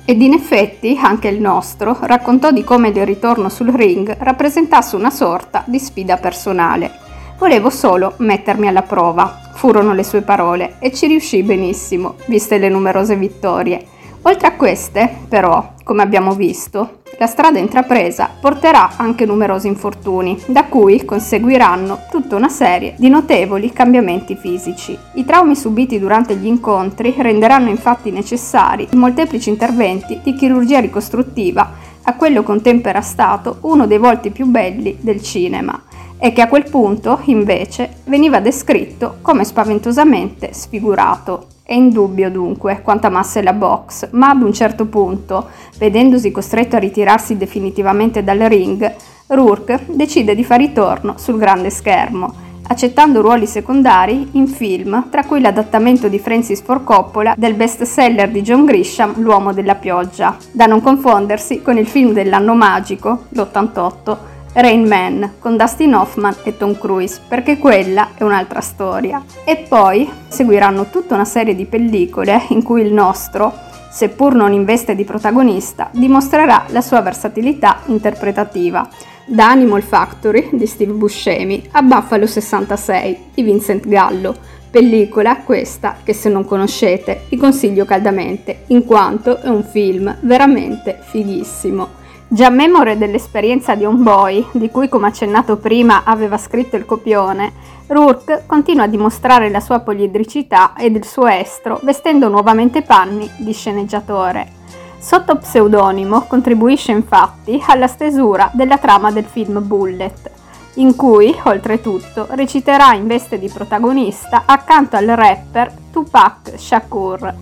ed 0.05 0.21
in 0.21 0.31
effetti 0.31 0.97
anche 0.97 1.27
il 1.27 1.41
nostro 1.41 1.97
raccontò 1.99 2.51
di 2.51 2.63
come 2.63 2.87
il 2.87 3.05
ritorno 3.05 3.49
sul 3.49 3.73
ring 3.73 4.15
rappresentasse 4.19 4.95
una 4.95 5.11
sorta 5.11 5.65
di 5.67 5.79
sfida 5.79 6.15
personale. 6.15 7.01
Volevo 7.43 7.69
solo 7.69 8.13
mettermi 8.19 8.69
alla 8.69 8.83
prova, 8.83 9.41
furono 9.55 9.93
le 9.93 10.05
sue 10.05 10.21
parole, 10.21 10.75
e 10.79 10.93
ci 10.93 11.07
riuscì 11.07 11.43
benissimo, 11.43 12.15
viste 12.27 12.57
le 12.57 12.69
numerose 12.69 13.17
vittorie. 13.17 13.85
Oltre 14.21 14.47
a 14.47 14.53
queste, 14.53 15.13
però, 15.27 15.73
come 15.83 16.03
abbiamo 16.03 16.35
visto, 16.35 17.01
la 17.19 17.27
strada 17.27 17.59
intrapresa 17.59 18.29
porterà 18.39 18.91
anche 18.95 19.25
numerosi 19.25 19.67
infortuni, 19.67 20.41
da 20.47 20.63
cui 20.67 21.03
conseguiranno 21.03 22.03
tutta 22.09 22.37
una 22.37 22.47
serie 22.47 22.95
di 22.97 23.09
notevoli 23.09 23.73
cambiamenti 23.73 24.37
fisici. 24.37 24.97
I 25.15 25.25
traumi 25.25 25.57
subiti 25.57 25.99
durante 25.99 26.37
gli 26.37 26.47
incontri 26.47 27.13
renderanno 27.17 27.67
infatti 27.67 28.09
necessari 28.09 28.87
molteplici 28.93 29.49
interventi 29.49 30.21
di 30.23 30.33
chirurgia 30.33 30.79
ricostruttiva 30.79 31.91
a 32.03 32.15
quello 32.15 32.43
che 32.43 32.51
un 32.51 32.61
tempo 32.61 32.89
era 32.89 33.01
stato 33.01 33.57
uno 33.61 33.87
dei 33.87 33.97
volti 33.97 34.29
più 34.29 34.45
belli 34.45 34.97
del 34.99 35.21
cinema 35.21 35.81
e 36.17 36.31
che 36.31 36.41
a 36.41 36.47
quel 36.47 36.69
punto, 36.69 37.19
invece, 37.25 37.95
veniva 38.05 38.39
descritto 38.39 39.17
come 39.21 39.43
spaventosamente 39.43 40.53
sfigurato. 40.53 41.47
È 41.63 41.73
indubbio 41.73 42.29
dunque 42.29 42.81
quanta 42.81 43.09
massa 43.09 43.39
è 43.39 43.43
la 43.43 43.53
box, 43.53 44.09
ma 44.11 44.29
ad 44.29 44.41
un 44.41 44.53
certo 44.53 44.85
punto, 44.85 45.49
vedendosi 45.77 46.31
costretto 46.31 46.77
a 46.77 46.79
ritirarsi 46.79 47.35
definitivamente 47.35 48.23
dal 48.23 48.37
ring, 48.37 48.95
Rourke 49.27 49.85
decide 49.87 50.35
di 50.35 50.43
fare 50.43 50.65
ritorno 50.65 51.15
sul 51.17 51.37
grande 51.37 51.69
schermo, 51.69 52.33
accettando 52.67 53.21
ruoli 53.21 53.45
secondari 53.45 54.29
in 54.33 54.47
film, 54.47 55.09
tra 55.09 55.23
cui 55.23 55.41
l'adattamento 55.41 56.07
di 56.07 56.19
Francis 56.19 56.61
Ford 56.61 56.83
Coppola 56.83 57.33
del 57.37 57.53
bestseller 57.55 58.29
di 58.29 58.41
John 58.41 58.65
Grisham 58.65 59.21
L'uomo 59.21 59.53
della 59.53 59.75
pioggia, 59.75 60.37
da 60.51 60.65
non 60.65 60.81
confondersi 60.81 61.61
con 61.61 61.77
il 61.77 61.87
film 61.87 62.13
dell'anno 62.13 62.55
magico, 62.55 63.25
l'88, 63.29 64.17
Rain 64.53 64.85
Man 64.87 65.33
con 65.39 65.57
Dustin 65.57 65.95
Hoffman 65.95 66.35
e 66.43 66.55
Tom 66.57 66.77
Cruise, 66.77 67.19
perché 67.27 67.57
quella 67.57 68.09
è 68.15 68.23
un'altra 68.23 68.61
storia. 68.61 69.23
E 69.43 69.65
poi 69.67 70.09
seguiranno 70.27 70.89
tutta 70.89 71.15
una 71.15 71.25
serie 71.25 71.55
di 71.55 71.65
pellicole 71.65 72.43
in 72.49 72.61
cui 72.61 72.81
il 72.81 72.93
nostro, 72.93 73.51
seppur 73.89 74.35
non 74.35 74.53
in 74.53 74.63
veste 74.63 74.95
di 74.95 75.05
protagonista, 75.05 75.89
dimostrerà 75.91 76.65
la 76.67 76.81
sua 76.81 77.01
versatilità 77.01 77.79
interpretativa, 77.87 78.87
Da 79.25 79.49
Animal 79.49 79.81
Factory 79.83 80.49
di 80.51 80.65
Steve 80.65 80.91
Buscemi 80.91 81.69
a 81.71 81.81
Buffalo 81.81 82.27
66 82.27 83.31
di 83.33 83.41
Vincent 83.41 83.87
Gallo, 83.87 84.35
pellicola 84.69 85.37
questa 85.37 85.95
che 86.03 86.13
se 86.13 86.27
non 86.27 86.43
conoscete 86.43 87.21
vi 87.29 87.37
consiglio 87.37 87.85
caldamente, 87.85 88.63
in 88.67 88.83
quanto 88.83 89.39
è 89.39 89.47
un 89.47 89.63
film 89.63 90.13
veramente 90.21 90.99
fighissimo. 91.01 92.01
Già 92.27 92.49
memore 92.49 92.97
dell'esperienza 92.97 93.75
di 93.75 93.85
un 93.85 94.03
boy, 94.03 94.45
di 94.51 94.69
cui 94.69 94.89
come 94.89 95.07
accennato 95.07 95.55
prima 95.55 96.03
aveva 96.03 96.37
scritto 96.37 96.75
il 96.75 96.85
copione, 96.85 97.53
Rourke 97.87 98.43
continua 98.45 98.83
a 98.83 98.87
dimostrare 98.87 99.49
la 99.49 99.61
sua 99.61 99.79
poliedricità 99.79 100.73
ed 100.75 100.95
il 100.95 101.05
suo 101.05 101.27
estro 101.27 101.79
vestendo 101.83 102.27
nuovamente 102.27 102.81
panni 102.81 103.29
di 103.37 103.53
sceneggiatore. 103.53 104.61
Sotto 105.03 105.35
pseudonimo 105.35 106.21
contribuisce 106.27 106.93
infatti 106.93 107.61
alla 107.67 107.87
stesura 107.87 108.49
della 108.53 108.77
trama 108.77 109.11
del 109.11 109.25
film 109.25 109.59
Bullet, 109.67 110.31
in 110.75 110.95
cui, 110.95 111.37
oltretutto, 111.43 112.27
reciterà 112.29 112.93
in 112.93 113.05
veste 113.05 113.37
di 113.37 113.49
protagonista 113.49 114.43
accanto 114.45 114.95
al 114.95 115.07
rapper 115.07 115.73
Tupac 115.91 116.53
Shakur. 116.55 117.33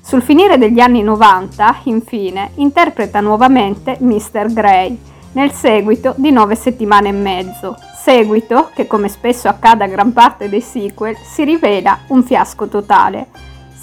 Sul 0.00 0.22
finire 0.22 0.58
degli 0.58 0.78
anni 0.78 1.02
90, 1.02 1.78
infine, 1.82 2.52
interpreta 2.54 3.20
nuovamente 3.20 3.96
Mr. 3.98 4.52
Grey, 4.52 4.96
nel 5.32 5.50
seguito 5.50 6.14
di 6.16 6.30
nove 6.30 6.54
settimane 6.54 7.08
e 7.08 7.12
mezzo, 7.12 7.76
seguito 8.00 8.70
che, 8.72 8.86
come 8.86 9.08
spesso 9.08 9.48
accade 9.48 9.82
a 9.82 9.88
gran 9.88 10.12
parte 10.12 10.48
dei 10.48 10.60
sequel, 10.60 11.16
si 11.16 11.42
rivela 11.42 11.98
un 12.06 12.22
fiasco 12.22 12.68
totale, 12.68 13.26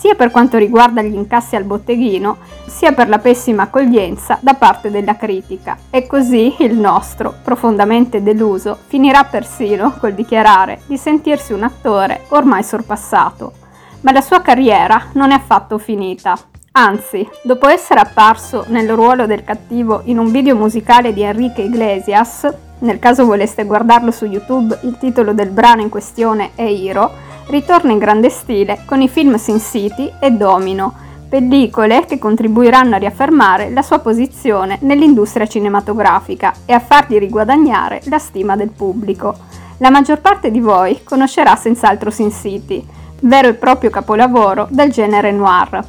sia 0.06 0.14
per 0.14 0.30
quanto 0.30 0.60
riguarda 0.60 1.02
gli 1.02 1.16
incassi 1.16 1.56
al 1.56 1.64
botteghino, 1.64 2.38
sia 2.68 2.92
per 2.92 3.10
la 3.10 3.18
pessima 3.18 3.64
accoglienza 3.64 4.38
da 4.40 4.54
parte 4.54 4.92
della 4.92 5.16
critica. 5.16 5.76
E 5.90 6.06
così 6.06 6.58
il 6.60 6.78
nostro, 6.78 7.34
profondamente 7.44 8.22
deluso, 8.22 8.78
finirà 8.86 9.24
persino 9.24 9.96
col 10.00 10.14
dichiarare 10.14 10.82
di 10.86 10.96
sentirsi 10.96 11.54
un 11.54 11.64
attore 11.64 12.26
ormai 12.30 12.64
sorpassato 12.64 13.54
ma 14.02 14.12
la 14.12 14.22
sua 14.22 14.42
carriera 14.42 15.06
non 15.14 15.32
è 15.32 15.34
affatto 15.34 15.80
finita. 15.80 16.38
Anzi, 16.74 17.28
dopo 17.42 17.68
essere 17.68 18.02
apparso 18.02 18.66
nel 18.68 18.88
ruolo 18.92 19.26
del 19.26 19.44
cattivo 19.44 20.02
in 20.04 20.20
un 20.20 20.30
video 20.30 20.56
musicale 20.56 21.12
di 21.12 21.24
Enrique 21.24 21.64
Iglesias, 21.64 22.48
nel 22.80 23.00
caso 23.00 23.26
voleste 23.26 23.64
guardarlo 23.64 24.12
su 24.12 24.26
YouTube, 24.26 24.78
il 24.84 24.98
titolo 25.00 25.34
del 25.34 25.50
brano 25.50 25.82
in 25.82 25.90
questione 25.90 26.52
è 26.54 26.62
Hero, 26.62 27.25
ritorna 27.48 27.92
in 27.92 27.98
grande 27.98 28.30
stile 28.30 28.82
con 28.86 29.02
i 29.02 29.10
film 29.10 29.36
Sin 29.36 29.60
City 29.60 30.12
e 30.20 30.32
Domino, 30.32 30.94
pellicole 31.28 32.06
che 32.06 32.18
contribuiranno 32.18 32.96
a 32.96 33.00
riaffermare 33.00 33.70
la 33.72 33.82
sua 33.82 34.00
posizione 34.00 34.78
nell'industria 34.82 35.48
cinematografica 35.48 36.54
e 36.66 36.74
a 36.74 36.80
fargli 36.80 37.18
riguadagnare 37.18 38.02
la 38.06 38.20
stima 38.20 38.56
del 38.56 38.70
pubblico. 38.70 39.36
La 39.80 39.90
maggior 39.90 40.22
parte 40.22 40.52
di 40.52 40.60
voi 40.60 41.04
conoscerà 41.04 41.56
senz'altro 41.56 42.10
Sin 42.10 42.32
City, 42.32 42.86
vero 43.22 43.50
e 43.50 43.54
proprio 43.54 43.90
capolavoro 43.90 44.68
del 44.70 44.92
genere 44.92 45.32
noir. 45.32 45.84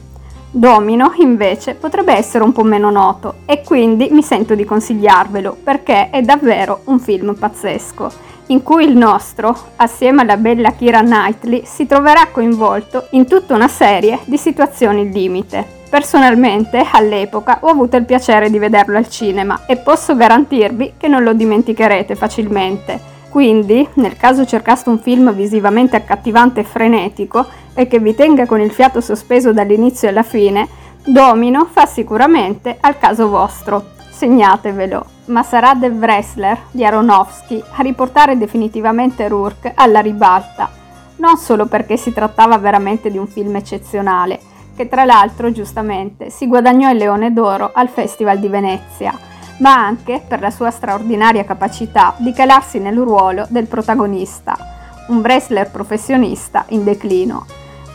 Domino, 0.51 1.13
invece, 1.19 1.75
potrebbe 1.75 2.15
essere 2.15 2.43
un 2.43 2.53
po' 2.53 2.63
meno 2.63 2.91
noto 2.91 3.37
e 3.45 3.63
quindi 3.63 4.09
mi 4.11 4.23
sento 4.23 4.55
di 4.55 4.65
consigliarvelo 4.65 5.59
perché 5.63 6.09
è 6.11 6.23
davvero 6.23 6.81
un 6.85 6.99
film 6.99 7.35
pazzesco, 7.35 8.11
in 8.49 8.63
cui 8.63 8.85
il 8.85 8.97
nostro, 8.97 9.57
assieme 9.77 10.23
alla 10.23 10.37
bella 10.37 10.73
Kira 10.73 11.01
Knightley, 11.01 11.63
si 11.65 11.87
troverà 11.87 12.29
coinvolto 12.31 13.07
in 13.11 13.27
tutta 13.27 13.55
una 13.55 13.69
serie 13.69 14.21
di 14.25 14.39
situazioni 14.39 15.11
limite. 15.11 15.75
Personalmente, 15.89 16.85
all'epoca, 16.93 17.59
ho 17.61 17.69
avuto 17.69 17.97
il 17.97 18.05
piacere 18.05 18.51
di 18.51 18.59
vederlo 18.59 18.97
al 18.97 19.09
cinema 19.09 19.63
e 19.67 19.77
posso 19.77 20.17
garantirvi 20.17 20.95
che 20.97 21.09
non 21.09 21.23
lo 21.23 21.33
dimenticherete 21.33 22.15
facilmente 22.15 23.15
quindi, 23.37 23.87
nel 23.97 24.17
caso 24.17 24.47
cercaste 24.47 24.89
un 24.89 24.99
film 24.99 25.31
visivamente 25.35 25.95
accattivante 25.95 26.61
e 26.61 26.65
frenetico 26.65 27.45
e 27.75 27.87
che 27.87 27.99
vi 27.99 28.15
tenga 28.15 28.47
con 28.47 28.63
il 28.63 28.71
fiato 28.71 29.03
sospeso 29.03 29.53
dall'inizio 29.53 30.09
alla 30.09 30.23
fine, 30.23 30.67
Domino 31.05 31.67
fa 31.71 31.85
sicuramente 31.85 32.79
al 32.81 32.97
caso 32.97 33.29
vostro. 33.29 33.96
Segnatevelo, 34.17 35.05
ma 35.27 35.43
sarà 35.43 35.77
The 35.79 35.89
Wrestler 35.89 36.59
di 36.71 36.87
Aronofsky 36.87 37.63
a 37.75 37.83
riportare 37.83 38.39
definitivamente 38.39 39.29
Rourke 39.29 39.73
alla 39.75 40.01
ribalta, 40.01 40.71
non 41.17 41.37
solo 41.37 41.67
perché 41.67 41.99
si 41.99 42.15
trattava 42.15 42.57
veramente 42.57 43.11
di 43.11 43.19
un 43.19 43.27
film 43.27 43.57
eccezionale, 43.57 44.41
che 44.75 44.89
tra 44.89 45.05
l'altro 45.05 45.53
giustamente 45.53 46.31
si 46.31 46.47
guadagnò 46.47 46.91
il 46.91 46.97
Leone 46.97 47.35
d'Oro 47.35 47.73
al 47.75 47.91
Festival 47.91 48.39
di 48.39 48.49
Venezia, 48.49 49.13
ma 49.59 49.75
anche 49.75 50.25
per 50.27 50.41
la 50.41 50.51
sua 50.51 50.71
straordinaria 50.71 51.45
capacità 51.45 52.15
di 52.17 52.33
calarsi 52.33 52.79
nel 52.79 52.97
ruolo 52.97 53.45
del 53.51 53.67
protagonista, 53.67 54.57
un 55.09 55.19
wrestler 55.19 55.71
professionista 55.71 56.65
in 56.69 56.85
declino. 56.85 57.45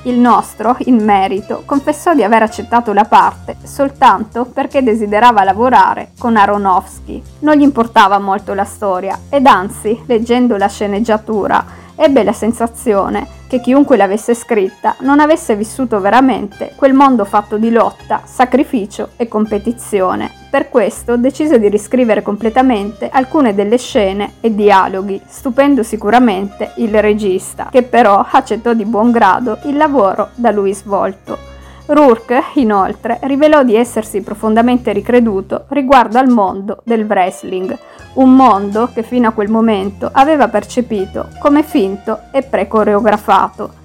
Il 0.05 0.17
nostro, 0.17 0.77
in 0.85 1.03
merito, 1.03 1.61
confessò 1.63 2.15
di 2.15 2.23
aver 2.23 2.41
accettato 2.41 2.91
la 2.91 3.03
parte 3.03 3.57
soltanto 3.61 4.45
perché 4.45 4.81
desiderava 4.81 5.43
lavorare 5.43 6.13
con 6.17 6.37
Aronofsky. 6.37 7.21
Non 7.41 7.55
gli 7.55 7.61
importava 7.61 8.17
molto 8.17 8.55
la 8.55 8.63
storia 8.63 9.19
ed 9.29 9.45
anzi, 9.45 10.01
leggendo 10.07 10.57
la 10.57 10.67
sceneggiatura, 10.67 11.63
ebbe 11.95 12.23
la 12.23 12.33
sensazione 12.33 13.39
che 13.47 13.59
chiunque 13.59 13.97
l'avesse 13.97 14.33
scritta 14.33 14.95
non 15.01 15.19
avesse 15.19 15.55
vissuto 15.55 15.99
veramente 15.99 16.71
quel 16.75 16.93
mondo 16.93 17.25
fatto 17.25 17.57
di 17.57 17.69
lotta, 17.69 18.21
sacrificio 18.23 19.09
e 19.17 19.27
competizione. 19.27 20.31
Per 20.49 20.69
questo 20.69 21.17
decise 21.17 21.59
di 21.59 21.67
riscrivere 21.67 22.21
completamente 22.21 23.09
alcune 23.09 23.53
delle 23.53 23.77
scene 23.77 24.35
e 24.39 24.55
dialoghi, 24.55 25.21
stupendo 25.27 25.83
sicuramente 25.83 26.71
il 26.77 27.01
regista, 27.01 27.67
che 27.69 27.83
però 27.83 28.25
accettò 28.29 28.73
di 28.73 28.85
buon 28.85 29.11
grado 29.11 29.59
il 29.65 29.75
lavoro 29.75 30.29
da 30.35 30.51
lui 30.51 30.73
svolto. 30.73 31.37
Rourke, 31.87 32.43
inoltre, 32.55 33.19
rivelò 33.23 33.63
di 33.63 33.75
essersi 33.75 34.21
profondamente 34.21 34.91
ricreduto 34.91 35.65
riguardo 35.69 36.17
al 36.17 36.29
mondo 36.29 36.81
del 36.83 37.05
wrestling, 37.05 37.77
un 38.13 38.35
mondo 38.35 38.89
che 38.93 39.03
fino 39.03 39.27
a 39.27 39.31
quel 39.31 39.49
momento 39.49 40.09
aveva 40.11 40.47
percepito 40.47 41.27
come 41.39 41.63
finto 41.63 42.21
e 42.31 42.43
precoreografato. 42.43 43.79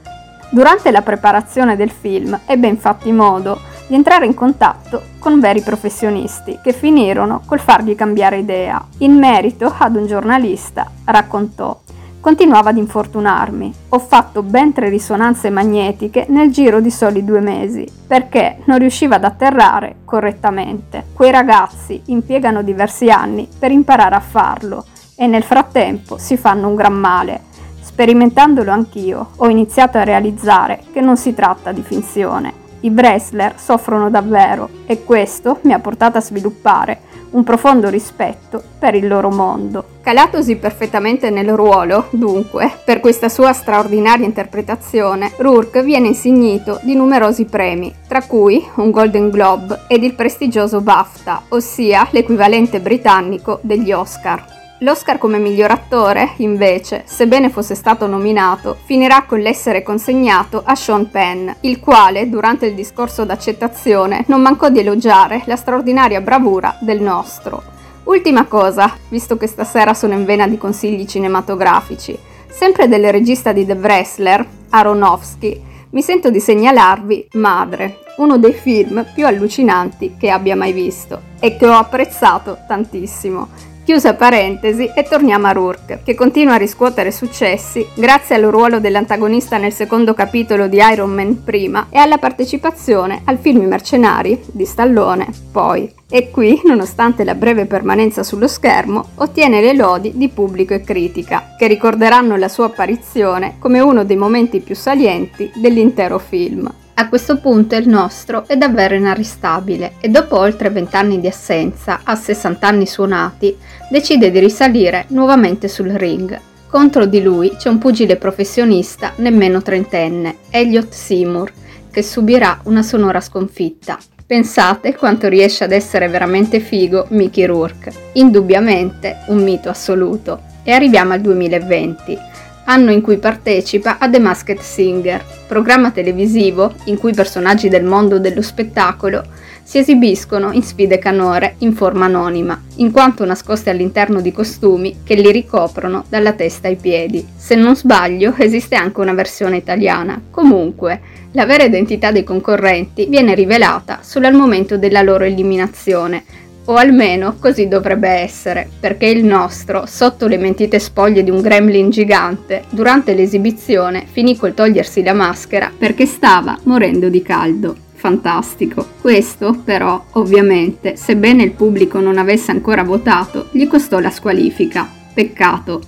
Durante 0.50 0.90
la 0.90 1.02
preparazione 1.02 1.76
del 1.76 1.90
film 1.90 2.38
ebbe 2.46 2.68
infatti 2.68 3.10
modo 3.12 3.58
di 3.88 3.94
entrare 3.94 4.26
in 4.26 4.34
contatto 4.34 5.02
con 5.18 5.40
veri 5.40 5.60
professionisti 5.60 6.58
che 6.62 6.72
finirono 6.72 7.42
col 7.46 7.60
fargli 7.60 7.94
cambiare 7.94 8.38
idea. 8.38 8.84
In 8.98 9.16
merito 9.16 9.72
ad 9.76 9.96
un 9.96 10.06
giornalista 10.06 10.90
raccontò 11.04 11.78
Continuava 12.26 12.70
ad 12.70 12.76
infortunarmi. 12.76 13.72
Ho 13.90 14.00
fatto 14.00 14.42
ben 14.42 14.72
tre 14.72 14.88
risonanze 14.88 15.48
magnetiche 15.48 16.26
nel 16.28 16.50
giro 16.50 16.80
di 16.80 16.90
soli 16.90 17.24
due 17.24 17.38
mesi, 17.38 17.86
perché 18.04 18.58
non 18.64 18.78
riusciva 18.78 19.14
ad 19.14 19.22
atterrare 19.22 19.98
correttamente. 20.04 21.04
Quei 21.12 21.30
ragazzi 21.30 22.02
impiegano 22.06 22.62
diversi 22.62 23.10
anni 23.10 23.46
per 23.56 23.70
imparare 23.70 24.16
a 24.16 24.20
farlo 24.20 24.86
e 25.14 25.28
nel 25.28 25.44
frattempo 25.44 26.18
si 26.18 26.36
fanno 26.36 26.66
un 26.66 26.74
gran 26.74 26.94
male. 26.94 27.42
Sperimentandolo 27.80 28.72
anch'io, 28.72 29.28
ho 29.36 29.48
iniziato 29.48 29.98
a 29.98 30.02
realizzare 30.02 30.82
che 30.92 31.00
non 31.00 31.16
si 31.16 31.32
tratta 31.32 31.70
di 31.70 31.82
finzione. 31.82 32.65
I 32.86 32.90
wrestler 32.90 33.54
soffrono 33.58 34.10
davvero 34.10 34.68
e 34.86 35.02
questo 35.02 35.58
mi 35.62 35.72
ha 35.72 35.80
portato 35.80 36.18
a 36.18 36.20
sviluppare 36.20 37.00
un 37.30 37.42
profondo 37.42 37.88
rispetto 37.88 38.62
per 38.78 38.94
il 38.94 39.08
loro 39.08 39.28
mondo. 39.28 39.84
Calatosi 40.00 40.54
perfettamente 40.54 41.28
nel 41.30 41.52
ruolo, 41.52 42.06
dunque, 42.10 42.70
per 42.84 43.00
questa 43.00 43.28
sua 43.28 43.52
straordinaria 43.52 44.24
interpretazione, 44.24 45.32
Rourke 45.38 45.82
viene 45.82 46.06
insignito 46.06 46.78
di 46.82 46.94
numerosi 46.94 47.44
premi, 47.44 47.92
tra 48.06 48.22
cui 48.22 48.64
un 48.76 48.92
Golden 48.92 49.30
Globe 49.30 49.80
ed 49.88 50.04
il 50.04 50.14
prestigioso 50.14 50.80
BAFTA, 50.80 51.42
ossia 51.48 52.06
l'equivalente 52.12 52.80
britannico 52.80 53.58
degli 53.62 53.90
Oscar. 53.90 54.55
L'Oscar 54.80 55.16
come 55.16 55.38
miglior 55.38 55.70
attore, 55.70 56.32
invece, 56.36 57.04
sebbene 57.06 57.48
fosse 57.48 57.74
stato 57.74 58.06
nominato, 58.06 58.76
finirà 58.84 59.22
con 59.22 59.38
l'essere 59.38 59.82
consegnato 59.82 60.60
a 60.62 60.74
Sean 60.74 61.08
Penn, 61.10 61.48
il 61.60 61.80
quale, 61.80 62.28
durante 62.28 62.66
il 62.66 62.74
discorso 62.74 63.24
d'accettazione, 63.24 64.24
non 64.26 64.42
mancò 64.42 64.68
di 64.68 64.80
elogiare 64.80 65.40
la 65.46 65.56
straordinaria 65.56 66.20
bravura 66.20 66.76
del 66.82 67.00
nostro. 67.00 67.62
Ultima 68.04 68.44
cosa, 68.44 68.94
visto 69.08 69.38
che 69.38 69.46
stasera 69.46 69.94
sono 69.94 70.12
in 70.12 70.26
vena 70.26 70.46
di 70.46 70.58
consigli 70.58 71.06
cinematografici, 71.06 72.16
sempre 72.46 72.86
del 72.86 73.10
regista 73.10 73.52
di 73.52 73.64
The 73.64 73.72
Wrestler, 73.72 74.46
Aronofsky, 74.68 75.62
mi 75.90 76.02
sento 76.02 76.28
di 76.28 76.38
segnalarvi 76.38 77.28
Madre, 77.32 78.00
uno 78.18 78.36
dei 78.36 78.52
film 78.52 79.06
più 79.14 79.24
allucinanti 79.24 80.16
che 80.18 80.28
abbia 80.28 80.54
mai 80.54 80.72
visto 80.72 81.22
e 81.40 81.56
che 81.56 81.66
ho 81.66 81.72
apprezzato 81.72 82.58
tantissimo 82.68 83.48
Chiusa 83.86 84.14
parentesi 84.14 84.90
e 84.92 85.04
torniamo 85.04 85.46
a 85.46 85.52
Rourke, 85.52 86.00
che 86.02 86.16
continua 86.16 86.54
a 86.54 86.58
riscuotere 86.58 87.12
successi 87.12 87.86
grazie 87.94 88.34
al 88.34 88.42
ruolo 88.42 88.80
dell'antagonista 88.80 89.58
nel 89.58 89.72
secondo 89.72 90.12
capitolo 90.12 90.66
di 90.66 90.78
Iron 90.78 91.10
Man 91.10 91.44
prima 91.44 91.86
e 91.88 91.98
alla 91.98 92.18
partecipazione 92.18 93.22
al 93.26 93.38
film 93.38 93.64
Mercenari 93.66 94.42
di 94.44 94.64
Stallone 94.64 95.28
poi. 95.52 95.88
E 96.10 96.30
qui, 96.30 96.62
nonostante 96.64 97.22
la 97.22 97.36
breve 97.36 97.66
permanenza 97.66 98.24
sullo 98.24 98.48
schermo, 98.48 99.10
ottiene 99.14 99.60
le 99.60 99.72
lodi 99.72 100.10
di 100.16 100.30
pubblico 100.30 100.74
e 100.74 100.80
critica, 100.80 101.54
che 101.56 101.68
ricorderanno 101.68 102.34
la 102.34 102.48
sua 102.48 102.64
apparizione 102.64 103.54
come 103.60 103.78
uno 103.78 104.04
dei 104.04 104.16
momenti 104.16 104.58
più 104.58 104.74
salienti 104.74 105.48
dell'intero 105.54 106.18
film. 106.18 106.68
A 106.98 107.10
questo 107.10 107.36
punto 107.36 107.76
il 107.76 107.86
nostro 107.86 108.48
è 108.48 108.56
davvero 108.56 108.94
inarrestabile 108.94 109.96
e 110.00 110.08
dopo 110.08 110.38
oltre 110.38 110.70
20 110.70 110.96
anni 110.96 111.20
di 111.20 111.26
assenza, 111.26 112.00
a 112.02 112.14
60 112.14 112.66
anni 112.66 112.86
suonati, 112.86 113.54
decide 113.90 114.30
di 114.30 114.38
risalire 114.38 115.04
nuovamente 115.08 115.68
sul 115.68 115.90
ring. 115.90 116.40
Contro 116.66 117.04
di 117.04 117.20
lui 117.20 117.54
c'è 117.58 117.68
un 117.68 117.76
pugile 117.76 118.16
professionista 118.16 119.12
nemmeno 119.16 119.60
trentenne, 119.60 120.36
Elliot 120.48 120.90
Seymour, 120.90 121.52
che 121.90 122.02
subirà 122.02 122.60
una 122.64 122.82
sonora 122.82 123.20
sconfitta. 123.20 123.98
Pensate 124.26 124.94
quanto 124.96 125.28
riesce 125.28 125.64
ad 125.64 125.72
essere 125.72 126.08
veramente 126.08 126.60
figo 126.60 127.08
Mickey 127.10 127.44
Rourke. 127.44 127.92
Indubbiamente 128.14 129.18
un 129.26 129.42
mito 129.42 129.68
assoluto. 129.68 130.40
E 130.62 130.72
arriviamo 130.72 131.12
al 131.12 131.20
2020 131.20 132.18
anno 132.66 132.92
in 132.92 133.00
cui 133.00 133.18
partecipa 133.18 133.98
a 133.98 134.08
The 134.08 134.20
Masked 134.20 134.60
Singer, 134.60 135.24
programma 135.46 135.90
televisivo 135.90 136.74
in 136.84 136.98
cui 136.98 137.12
personaggi 137.12 137.68
del 137.68 137.84
mondo 137.84 138.18
dello 138.18 138.42
spettacolo 138.42 139.24
si 139.66 139.78
esibiscono 139.78 140.52
in 140.52 140.62
sfide 140.62 140.98
canore 140.98 141.56
in 141.58 141.74
forma 141.74 142.04
anonima, 142.04 142.60
in 142.76 142.92
quanto 142.92 143.24
nascosti 143.24 143.68
all'interno 143.68 144.20
di 144.20 144.30
costumi 144.30 144.98
che 145.02 145.16
li 145.16 145.32
ricoprono 145.32 146.04
dalla 146.08 146.34
testa 146.34 146.68
ai 146.68 146.76
piedi. 146.76 147.26
Se 147.36 147.56
non 147.56 147.74
sbaglio, 147.74 148.34
esiste 148.36 148.76
anche 148.76 149.00
una 149.00 149.12
versione 149.12 149.56
italiana. 149.56 150.22
Comunque, 150.30 151.00
la 151.32 151.46
vera 151.46 151.64
identità 151.64 152.12
dei 152.12 152.22
concorrenti 152.22 153.06
viene 153.06 153.34
rivelata 153.34 153.98
solo 154.02 154.28
al 154.28 154.34
momento 154.34 154.78
della 154.78 155.02
loro 155.02 155.24
eliminazione, 155.24 156.22
o 156.66 156.74
almeno 156.74 157.36
così 157.38 157.68
dovrebbe 157.68 158.08
essere, 158.08 158.68
perché 158.78 159.06
il 159.06 159.24
nostro, 159.24 159.84
sotto 159.86 160.26
le 160.26 160.38
mentite 160.38 160.78
spoglie 160.78 161.22
di 161.22 161.30
un 161.30 161.40
gremlin 161.40 161.90
gigante, 161.90 162.64
durante 162.70 163.14
l'esibizione 163.14 164.04
finì 164.10 164.36
col 164.36 164.54
togliersi 164.54 165.02
la 165.02 165.12
maschera 165.12 165.70
perché 165.76 166.06
stava 166.06 166.56
morendo 166.64 167.08
di 167.08 167.22
caldo. 167.22 167.76
Fantastico. 167.94 168.86
Questo, 169.00 169.62
però, 169.64 170.04
ovviamente, 170.12 170.96
sebbene 170.96 171.42
il 171.42 171.52
pubblico 171.52 171.98
non 171.98 172.18
avesse 172.18 172.50
ancora 172.50 172.84
votato, 172.84 173.48
gli 173.50 173.66
costò 173.66 173.98
la 173.98 174.10
squalifica. 174.10 174.88
Peccato. 175.12 175.80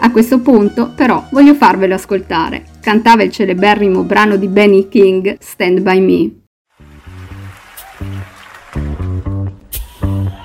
A 0.00 0.10
questo 0.10 0.40
punto, 0.40 0.92
però, 0.94 1.26
voglio 1.30 1.54
farvelo 1.54 1.94
ascoltare. 1.94 2.64
Cantava 2.80 3.22
il 3.22 3.32
celeberrimo 3.32 4.02
brano 4.02 4.36
di 4.36 4.46
Benny 4.46 4.88
King, 4.88 5.36
Stand 5.40 5.80
By 5.80 6.00
Me. 6.00 6.43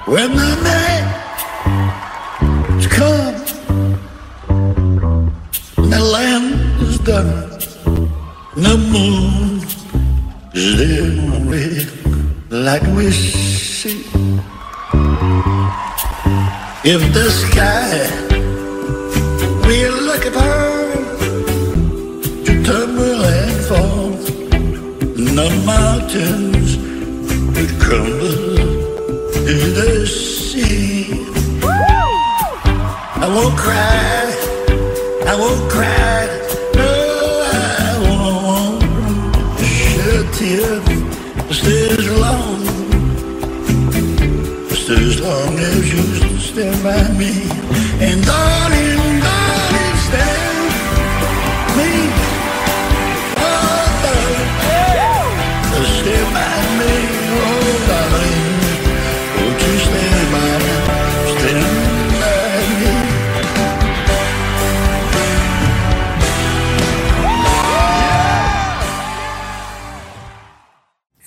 When 0.10 0.32
the 0.36 0.56
night 0.66 1.08
come, 2.90 3.36
the 5.94 6.00
land 6.00 6.82
is 6.82 6.98
dark, 6.98 7.60
the 8.56 8.76
moon 8.90 9.62
is 10.56 10.78
there 10.80 11.30
like 12.50 12.82
we 12.98 13.12
see. 13.12 14.04
If 16.84 17.02
the 17.14 17.30
sky 17.30 18.10
will 19.68 19.98
look 20.10 20.24
her 20.24 20.72
to 22.46 22.64
tumble 22.64 23.26
and 23.38 23.56
fall, 23.70 24.10
the 25.38 25.50
mountains 25.68 26.78
would 27.56 27.80
crumble 27.80 28.39
in 29.50 29.74
the 29.74 30.06
sea. 30.06 31.26
I 33.24 33.28
won't 33.36 33.58
cry, 33.58 34.26
I 35.26 35.36
won't 35.42 35.64
cry, 35.72 36.22
no, 36.76 36.92
I 37.54 37.98
won't 38.06 38.84
shed 39.60 40.10
a 40.20 40.26
tear. 40.38 40.74
Stay 41.60 41.84
as 41.98 42.08
long, 42.24 42.60
stay 44.84 45.02
as 45.10 45.18
long 45.20 45.54
as 45.72 45.84
you 45.94 46.06
stand 46.50 46.80
by 46.84 47.02
me, 47.22 47.34
and 48.06 48.24
darling, 48.24 48.89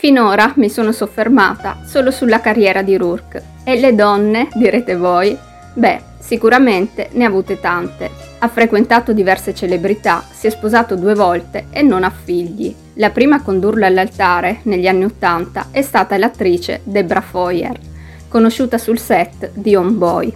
Finora 0.02 0.52
mi 0.56 0.68
sono 0.68 0.90
soffermata 0.90 1.82
solo 1.84 2.10
sulla 2.10 2.40
carriera 2.40 2.82
di 2.82 2.96
Rourke. 2.96 3.40
E 3.62 3.78
le 3.78 3.94
donne, 3.94 4.48
direte 4.52 4.96
voi? 4.96 5.38
Beh, 5.74 6.00
sicuramente 6.18 7.10
ne 7.12 7.24
ha 7.24 7.28
avute 7.28 7.60
tante. 7.60 8.10
Ha 8.40 8.48
frequentato 8.48 9.12
diverse 9.12 9.54
celebrità, 9.54 10.24
si 10.28 10.48
è 10.48 10.50
sposato 10.50 10.96
due 10.96 11.14
volte 11.14 11.66
e 11.70 11.82
non 11.82 12.02
ha 12.02 12.10
figli. 12.10 12.74
La 12.94 13.10
prima 13.10 13.36
a 13.36 13.42
condurlo 13.42 13.86
all'altare, 13.86 14.58
negli 14.64 14.88
anni 14.88 15.04
Ottanta, 15.04 15.68
è 15.70 15.82
stata 15.82 16.18
l'attrice 16.18 16.80
Debra 16.82 17.20
Foyer, 17.20 17.78
conosciuta 18.26 18.78
sul 18.78 18.98
set 18.98 19.52
di 19.54 19.76
On 19.76 19.98
Boy. 19.98 20.32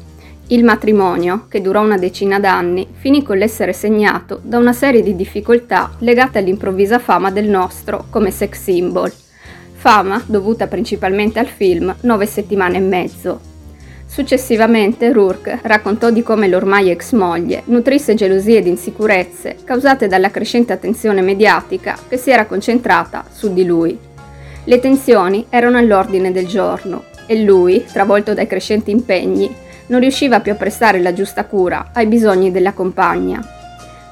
Il 0.46 0.62
matrimonio, 0.62 1.46
che 1.48 1.60
durò 1.60 1.82
una 1.82 1.98
decina 1.98 2.38
d'anni, 2.38 2.86
finì 2.92 3.24
con 3.24 3.36
l'essere 3.36 3.72
segnato 3.72 4.38
da 4.44 4.58
una 4.58 4.72
serie 4.72 5.02
di 5.02 5.16
difficoltà 5.16 5.90
legate 5.98 6.38
all'improvvisa 6.38 7.00
fama 7.00 7.32
del 7.32 7.48
nostro 7.48 8.04
come 8.10 8.30
sex 8.30 8.60
symbol 8.60 9.12
fama 9.76 10.22
dovuta 10.26 10.66
principalmente 10.66 11.38
al 11.38 11.46
film 11.46 11.94
Nove 12.00 12.26
settimane 12.26 12.78
e 12.78 12.80
mezzo. 12.80 13.40
Successivamente 14.06 15.12
Rourke 15.12 15.58
raccontò 15.62 16.10
di 16.10 16.22
come 16.22 16.48
l'ormai 16.48 16.90
ex 16.90 17.12
moglie 17.12 17.62
nutrisse 17.66 18.14
gelosie 18.14 18.58
ed 18.58 18.66
insicurezze 18.66 19.56
causate 19.64 20.06
dalla 20.06 20.30
crescente 20.30 20.72
attenzione 20.72 21.20
mediatica 21.20 21.98
che 22.08 22.16
si 22.16 22.30
era 22.30 22.46
concentrata 22.46 23.24
su 23.30 23.52
di 23.52 23.64
lui. 23.64 23.98
Le 24.64 24.80
tensioni 24.80 25.46
erano 25.50 25.76
all'ordine 25.76 26.32
del 26.32 26.46
giorno 26.46 27.04
e 27.26 27.42
lui, 27.42 27.84
travolto 27.92 28.32
dai 28.32 28.46
crescenti 28.46 28.90
impegni, 28.90 29.54
non 29.88 30.00
riusciva 30.00 30.40
più 30.40 30.52
a 30.52 30.56
prestare 30.56 31.00
la 31.00 31.12
giusta 31.12 31.44
cura 31.44 31.90
ai 31.92 32.06
bisogni 32.06 32.50
della 32.50 32.72
compagna. 32.72 33.55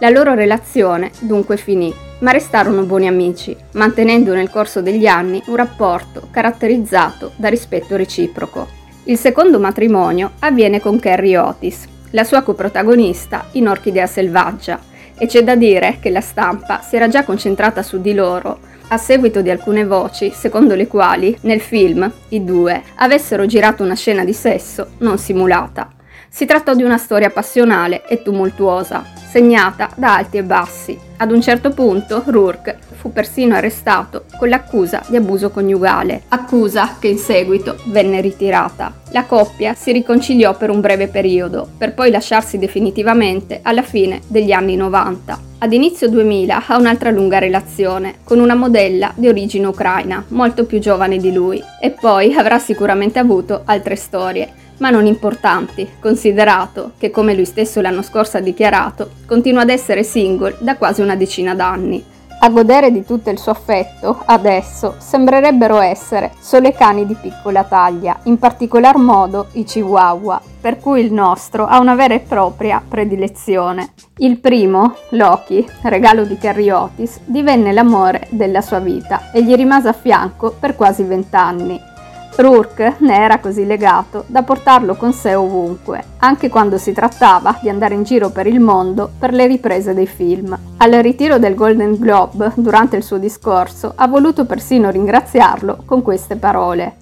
La 0.04 0.10
loro 0.10 0.34
relazione 0.34 1.10
dunque 1.20 1.56
finì 1.56 1.90
ma 2.18 2.30
restarono 2.30 2.82
buoni 2.82 3.06
amici, 3.06 3.56
mantenendo 3.72 4.34
nel 4.34 4.50
corso 4.50 4.82
degli 4.82 5.06
anni 5.06 5.42
un 5.46 5.56
rapporto 5.56 6.28
caratterizzato 6.30 7.32
da 7.36 7.48
rispetto 7.48 7.96
reciproco. 7.96 8.68
Il 9.04 9.16
secondo 9.16 9.58
matrimonio 9.58 10.32
avviene 10.40 10.78
con 10.78 10.98
Carrie 10.98 11.38
Otis, 11.38 11.86
la 12.10 12.24
sua 12.24 12.42
coprotagonista 12.42 13.46
in 13.52 13.66
Orchidea 13.66 14.06
selvaggia, 14.06 14.78
e 15.16 15.26
c'è 15.26 15.42
da 15.42 15.54
dire 15.54 15.96
che 16.00 16.10
la 16.10 16.20
stampa 16.20 16.82
si 16.82 16.96
era 16.96 17.08
già 17.08 17.24
concentrata 17.24 17.82
su 17.82 17.98
di 17.98 18.12
loro 18.12 18.58
a 18.88 18.98
seguito 18.98 19.40
di 19.40 19.48
alcune 19.48 19.86
voci 19.86 20.30
secondo 20.34 20.74
le 20.74 20.86
quali 20.86 21.34
nel 21.42 21.62
film 21.62 22.12
i 22.28 22.44
due 22.44 22.82
avessero 22.96 23.46
girato 23.46 23.82
una 23.82 23.96
scena 23.96 24.22
di 24.22 24.34
sesso 24.34 24.88
non 24.98 25.16
simulata. 25.16 25.93
Si 26.34 26.46
trattò 26.46 26.74
di 26.74 26.82
una 26.82 26.98
storia 26.98 27.30
passionale 27.30 28.04
e 28.08 28.20
tumultuosa, 28.22 29.04
segnata 29.30 29.90
da 29.94 30.16
alti 30.16 30.38
e 30.38 30.42
bassi. 30.42 30.98
Ad 31.18 31.30
un 31.30 31.40
certo 31.40 31.70
punto 31.70 32.24
Rourke 32.26 32.76
fu 32.96 33.12
persino 33.12 33.54
arrestato 33.54 34.24
con 34.36 34.48
l'accusa 34.48 35.00
di 35.06 35.14
abuso 35.14 35.50
coniugale, 35.50 36.22
accusa 36.30 36.96
che 36.98 37.06
in 37.06 37.18
seguito 37.18 37.76
venne 37.84 38.20
ritirata. 38.20 38.92
La 39.12 39.26
coppia 39.26 39.74
si 39.74 39.92
riconciliò 39.92 40.56
per 40.56 40.70
un 40.70 40.80
breve 40.80 41.06
periodo, 41.06 41.68
per 41.78 41.94
poi 41.94 42.10
lasciarsi 42.10 42.58
definitivamente 42.58 43.60
alla 43.62 43.82
fine 43.82 44.20
degli 44.26 44.50
anni 44.50 44.74
90. 44.74 45.38
Ad 45.58 45.72
inizio 45.72 46.08
2000 46.08 46.66
ha 46.66 46.76
un'altra 46.76 47.10
lunga 47.10 47.38
relazione 47.38 48.16
con 48.24 48.40
una 48.40 48.56
modella 48.56 49.12
di 49.14 49.28
origine 49.28 49.68
ucraina, 49.68 50.24
molto 50.30 50.64
più 50.64 50.80
giovane 50.80 51.18
di 51.18 51.32
lui, 51.32 51.62
e 51.80 51.90
poi 51.90 52.34
avrà 52.34 52.58
sicuramente 52.58 53.20
avuto 53.20 53.62
altre 53.64 53.94
storie 53.94 54.62
ma 54.78 54.90
non 54.90 55.06
importanti, 55.06 55.88
considerato 56.00 56.92
che, 56.98 57.10
come 57.10 57.34
lui 57.34 57.44
stesso 57.44 57.80
l'anno 57.80 58.02
scorso 58.02 58.36
ha 58.36 58.40
dichiarato, 58.40 59.10
continua 59.26 59.62
ad 59.62 59.70
essere 59.70 60.02
single 60.02 60.56
da 60.60 60.76
quasi 60.76 61.00
una 61.00 61.16
decina 61.16 61.54
d'anni. 61.54 62.12
A 62.40 62.50
godere 62.50 62.92
di 62.92 63.04
tutto 63.06 63.30
il 63.30 63.38
suo 63.38 63.52
affetto, 63.52 64.20
adesso, 64.26 64.96
sembrerebbero 64.98 65.78
essere 65.78 66.32
solo 66.40 66.68
i 66.68 66.74
cani 66.74 67.06
di 67.06 67.14
piccola 67.14 67.64
taglia, 67.64 68.18
in 68.24 68.38
particolar 68.38 68.98
modo 68.98 69.46
i 69.52 69.64
chihuahua, 69.64 70.42
per 70.60 70.78
cui 70.78 71.00
il 71.00 71.10
nostro 71.10 71.64
ha 71.64 71.78
una 71.78 71.94
vera 71.94 72.12
e 72.12 72.20
propria 72.20 72.82
predilezione. 72.86 73.92
Il 74.18 74.38
primo, 74.40 74.94
Loki, 75.10 75.66
regalo 75.84 76.24
di 76.24 76.36
Carrie 76.36 76.72
Otis, 76.72 77.20
divenne 77.24 77.72
l'amore 77.72 78.26
della 78.28 78.60
sua 78.60 78.78
vita 78.78 79.30
e 79.32 79.42
gli 79.42 79.54
rimase 79.54 79.88
a 79.88 79.94
fianco 79.94 80.54
per 80.58 80.76
quasi 80.76 81.02
vent'anni. 81.02 81.92
Rourke 82.36 82.96
ne 82.98 83.16
era 83.16 83.38
così 83.38 83.64
legato 83.64 84.24
da 84.26 84.42
portarlo 84.42 84.96
con 84.96 85.12
sé 85.12 85.36
ovunque, 85.36 86.02
anche 86.18 86.48
quando 86.48 86.78
si 86.78 86.92
trattava 86.92 87.58
di 87.60 87.68
andare 87.68 87.94
in 87.94 88.02
giro 88.02 88.30
per 88.30 88.48
il 88.48 88.58
mondo 88.58 89.08
per 89.16 89.32
le 89.32 89.46
riprese 89.46 89.94
dei 89.94 90.08
film. 90.08 90.56
Al 90.78 90.90
ritiro 90.94 91.38
del 91.38 91.54
Golden 91.54 91.96
Globe, 91.96 92.50
durante 92.56 92.96
il 92.96 93.04
suo 93.04 93.18
discorso, 93.18 93.92
ha 93.94 94.08
voluto 94.08 94.46
persino 94.46 94.90
ringraziarlo 94.90 95.84
con 95.84 96.02
queste 96.02 96.34
parole. 96.34 96.96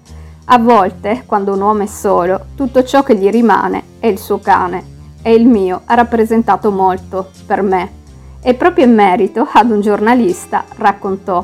A 0.45 0.59
volte, 0.59 1.23
quando 1.25 1.53
un 1.53 1.61
uomo 1.61 1.81
è 1.81 1.87
solo, 1.87 2.47
tutto 2.55 2.83
ciò 2.83 3.01
che 3.01 3.15
gli 3.15 3.29
rimane 3.29 3.83
è 3.99 4.07
il 4.07 4.19
suo 4.19 4.39
cane, 4.39 4.83
e 5.23 5.33
il 5.33 5.47
mio 5.47 5.81
ha 5.85 5.95
rappresentato 5.95 6.69
molto 6.69 7.29
per 7.47 7.63
me. 7.63 8.01
E 8.39 8.53
proprio 8.53 8.85
in 8.85 8.93
merito 8.93 9.47
ad 9.51 9.71
un 9.71 9.81
giornalista 9.81 10.65
raccontò 10.75 11.43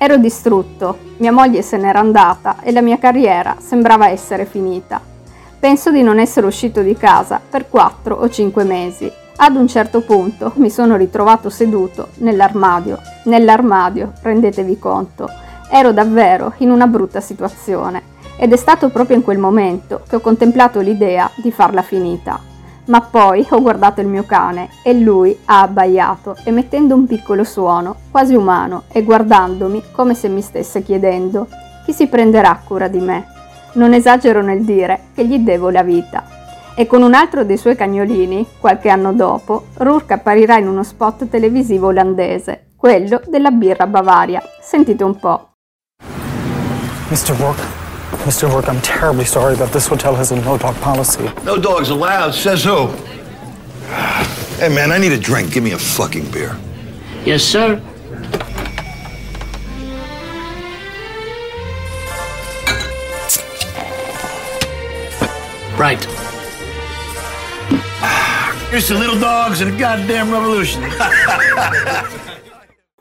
Ero 0.00 0.16
distrutto, 0.16 0.96
mia 1.16 1.32
moglie 1.32 1.60
se 1.62 1.76
n'era 1.76 1.98
andata 1.98 2.60
e 2.62 2.70
la 2.70 2.80
mia 2.80 2.98
carriera 2.98 3.56
sembrava 3.58 4.08
essere 4.08 4.46
finita. 4.46 5.00
Penso 5.58 5.90
di 5.90 6.02
non 6.02 6.20
essere 6.20 6.46
uscito 6.46 6.82
di 6.82 6.94
casa 6.94 7.40
per 7.46 7.68
quattro 7.68 8.14
o 8.14 8.28
cinque 8.28 8.62
mesi. 8.62 9.10
Ad 9.40 9.56
un 9.56 9.66
certo 9.66 10.02
punto 10.02 10.52
mi 10.54 10.70
sono 10.70 10.94
ritrovato 10.94 11.50
seduto 11.50 12.10
nell'armadio. 12.18 13.00
Nell'armadio, 13.24 14.12
rendetevi 14.22 14.78
conto. 14.78 15.28
Ero 15.68 15.92
davvero 15.92 16.54
in 16.58 16.70
una 16.70 16.86
brutta 16.86 17.20
situazione 17.20 18.02
ed 18.36 18.52
è 18.52 18.56
stato 18.56 18.90
proprio 18.90 19.16
in 19.16 19.24
quel 19.24 19.38
momento 19.38 20.02
che 20.08 20.14
ho 20.14 20.20
contemplato 20.20 20.78
l'idea 20.78 21.28
di 21.42 21.50
farla 21.50 21.82
finita. 21.82 22.47
Ma 22.88 23.02
poi 23.02 23.46
ho 23.50 23.60
guardato 23.60 24.00
il 24.00 24.06
mio 24.06 24.24
cane 24.24 24.70
e 24.82 24.94
lui 24.94 25.38
ha 25.44 25.60
abbaiato, 25.60 26.36
emettendo 26.44 26.94
un 26.94 27.06
piccolo 27.06 27.44
suono, 27.44 27.96
quasi 28.10 28.34
umano, 28.34 28.84
e 28.88 29.02
guardandomi 29.02 29.84
come 29.92 30.14
se 30.14 30.28
mi 30.28 30.40
stesse 30.40 30.82
chiedendo 30.82 31.46
chi 31.84 31.92
si 31.92 32.06
prenderà 32.06 32.60
cura 32.64 32.88
di 32.88 32.98
me. 32.98 33.26
Non 33.74 33.92
esagero 33.92 34.42
nel 34.42 34.64
dire 34.64 35.08
che 35.14 35.26
gli 35.26 35.38
devo 35.38 35.68
la 35.68 35.82
vita. 35.82 36.24
E 36.74 36.86
con 36.86 37.02
un 37.02 37.12
altro 37.12 37.44
dei 37.44 37.58
suoi 37.58 37.76
cagnolini, 37.76 38.46
qualche 38.58 38.88
anno 38.88 39.12
dopo, 39.12 39.66
Rourke 39.74 40.14
apparirà 40.14 40.56
in 40.56 40.68
uno 40.68 40.82
spot 40.82 41.28
televisivo 41.28 41.88
olandese, 41.88 42.70
quello 42.76 43.20
della 43.26 43.50
birra 43.50 43.86
Bavaria. 43.86 44.42
Sentite 44.62 45.04
un 45.04 45.18
po'. 45.18 45.50
Mr. 47.10 47.36
Rourke, 47.36 47.62
Mr. 48.24 48.50
Rourke, 48.50 48.68
I'm 48.68 48.80
terribly 48.80 49.24
sorry, 49.24 49.56
but 49.56 49.72
this 49.72 49.86
hotel 49.86 50.14
has 50.14 50.32
a 50.32 50.36
no 50.36 50.58
dog 50.58 50.74
policy. 50.76 51.30
No 51.44 51.58
dogs 51.58 51.90
allowed, 51.90 52.32
says 52.32 52.64
who? 52.64 52.86
Hey, 54.58 54.68
man, 54.68 54.90
I 54.92 54.98
need 54.98 55.12
a 55.12 55.18
drink. 55.18 55.52
Give 55.52 55.62
me 55.62 55.72
a 55.72 55.78
fucking 55.78 56.30
beer. 56.30 56.56
Yes, 57.24 57.42
sir. 57.42 57.80
Right. 65.76 66.02
Here's 68.70 68.88
the 68.88 68.94
little 68.98 69.18
dogs 69.18 69.60
and 69.60 69.74
a 69.74 69.78
goddamn 69.78 70.30
revolution. 70.32 70.82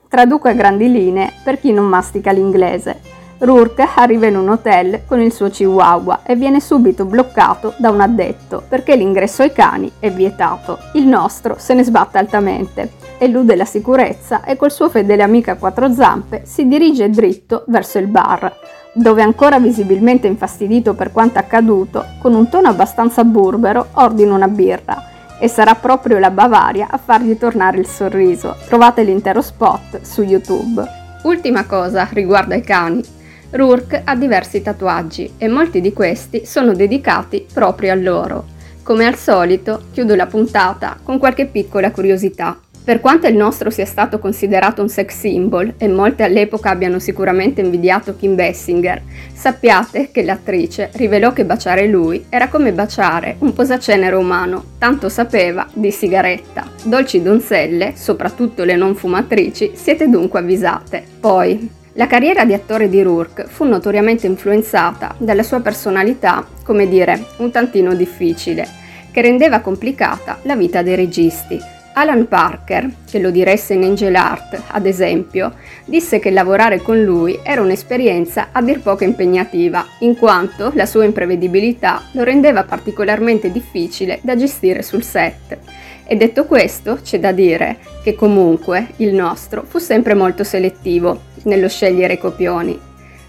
Traduco 0.10 0.48
a 0.48 0.54
grandi 0.54 0.89
linee 0.91 1.32
per 1.43 1.60
chi 1.60 1.72
non 1.72 1.86
mastica 1.86 2.32
l'inglese. 2.32 3.07
Rourke 3.39 3.88
arriva 3.95 4.26
in 4.26 4.36
un 4.36 4.50
hotel 4.50 5.02
con 5.06 5.21
il 5.21 5.32
suo 5.32 5.50
chihuahua 5.50 6.21
e 6.23 6.36
viene 6.36 6.60
subito 6.60 7.06
bloccato 7.06 7.76
da 7.78 7.91
un 7.91 8.02
addetto 8.02 8.63
perché 8.67 8.95
l'ingresso 8.95 9.43
ai 9.43 9.52
cani 9.52 9.91
è 10.00 10.12
vietato. 10.12 10.80
Il 10.93 11.06
nostro 11.06 11.56
se 11.60 11.76
ne 11.76 11.84
sbatte 11.84 12.17
altamente, 12.17 12.93
elude 13.19 13.56
la 13.56 13.65
sicurezza 13.65 14.43
e 14.43 14.56
col 14.56 14.71
suo 14.71 14.89
fedele 14.89 15.21
amico 15.21 15.52
a 15.52 15.56
quattro 15.56 15.93
zampe 15.93 16.41
si 16.45 16.67
dirige 16.67 17.10
dritto 17.12 17.63
verso 17.67 18.00
il 18.00 18.08
bar, 18.08 18.52
dove 18.93 19.21
ancora 19.21 19.60
visibilmente 19.60 20.26
infastidito 20.26 20.95
per 20.95 21.12
quanto 21.12 21.38
accaduto, 21.38 22.06
con 22.19 22.34
un 22.34 22.50
tono 22.50 22.69
abbastanza 22.69 23.23
burbero 23.23 23.89
ordina 23.93 24.34
una 24.34 24.47
birra 24.47 25.15
e 25.39 25.47
sarà 25.47 25.76
proprio 25.76 26.17
la 26.17 26.32
Bavaria 26.32 26.88
a 26.89 26.97
fargli 26.97 27.38
tornare 27.38 27.78
il 27.78 27.86
sorriso. 27.86 28.56
Trovate 28.65 29.04
l'intero 29.04 29.41
spot 29.41 30.02
su 30.02 30.23
YouTube. 30.23 30.84
Ultima 31.23 31.65
cosa 31.65 32.08
riguardo 32.12 32.56
ai 32.56 32.62
cani. 32.62 33.04
Rourke 33.52 34.02
ha 34.04 34.16
diversi 34.16 34.62
tatuaggi 34.62 35.34
e 35.38 35.48
molti 35.48 35.82
di 35.82 35.94
questi 35.94 36.46
sono 36.46 36.74
dedicati 36.74 37.46
proprio 37.52 37.92
a 37.92 37.96
loro. 37.96 38.46
Come 38.84 39.06
al 39.06 39.16
solito, 39.16 39.84
chiudo 39.92 40.16
la 40.16 40.28
puntata 40.28 40.98
con 41.02 41.18
qualche 41.18 41.46
piccola 41.46 41.92
curiosità. 41.92 42.60
Per 42.88 43.02
quanto 43.02 43.28
il 43.28 43.36
nostro 43.36 43.70
sia 43.70 43.86
stato 43.86 44.18
considerato 44.18 44.82
un 44.82 44.88
sex 44.88 45.14
symbol 45.18 45.74
e 45.78 45.90
molte 45.90 46.24
all'epoca 46.24 46.70
abbiano 46.70 47.00
sicuramente 47.00 47.60
invidiato 47.60 48.16
Kim 48.16 48.34
Bessinger, 48.34 49.02
sappiate 49.34 50.10
che 50.10 50.24
l'attrice 50.24 50.92
rivelò 50.94 51.34
che 51.34 51.44
baciare 51.44 51.86
lui 51.88 52.28
era 52.30 52.48
come 52.48 52.72
baciare 52.72 53.36
un 53.40 53.52
posacenere 53.52 54.16
umano, 54.16 54.64
tanto 54.78 55.10
sapeva 55.10 55.68
di 55.74 55.92
sigaretta. 55.92 56.66
Dolci 56.82 57.22
donzelle, 57.22 57.92
soprattutto 57.98 58.64
le 58.64 58.78
non 58.78 58.96
fumatrici, 58.96 59.72
siete 59.74 60.08
dunque 60.08 60.40
avvisate. 60.40 61.04
Poi, 61.20 61.70
la 61.98 62.06
carriera 62.06 62.46
di 62.46 62.54
attore 62.54 62.90
di 62.90 63.02
Rourke 63.02 63.46
fu 63.48 63.64
notoriamente 63.64 64.28
influenzata 64.28 65.16
dalla 65.18 65.42
sua 65.42 65.62
personalità, 65.62 66.46
come 66.64 66.88
dire, 66.88 67.26
un 67.38 67.50
tantino 67.50 67.96
difficile, 67.96 68.68
che 69.12 69.22
rendeva 69.22 69.62
complicata 69.62 70.38
la 70.44 70.56
vita 70.56 70.84
dei 70.84 70.96
registi. 70.96 71.60
Alan 71.94 72.28
Parker, 72.28 72.88
che 73.10 73.18
lo 73.18 73.32
diresse 73.32 73.74
in 73.74 73.84
Angel 73.84 74.14
Art, 74.14 74.62
ad 74.68 74.86
esempio, 74.86 75.56
disse 75.86 76.20
che 76.20 76.30
lavorare 76.30 76.84
con 76.84 77.02
lui 77.02 77.40
era 77.42 77.62
un'esperienza 77.62 78.50
a 78.52 78.62
dir 78.62 78.80
poco 78.82 79.04
impegnativa, 79.04 79.84
in 80.02 80.16
quanto 80.16 80.72
la 80.76 80.86
sua 80.86 81.04
imprevedibilità 81.04 82.04
lo 82.12 82.24
rendeva 82.24 82.64
particolarmente 82.64 83.52
difficile 83.52 84.20
da 84.22 84.36
gestire 84.36 84.84
sul 84.84 85.02
set. 85.02 85.58
E 86.06 86.16
detto 86.16 86.46
questo, 86.46 87.00
c'è 87.02 87.20
da 87.20 87.32
dire 87.32 87.80
che 88.04 88.14
comunque 88.14 88.90
il 88.98 89.16
nostro 89.16 89.64
fu 89.68 89.80
sempre 89.80 90.14
molto 90.14 90.44
selettivo 90.44 91.27
nello 91.48 91.68
scegliere 91.68 92.18
copioni. 92.18 92.80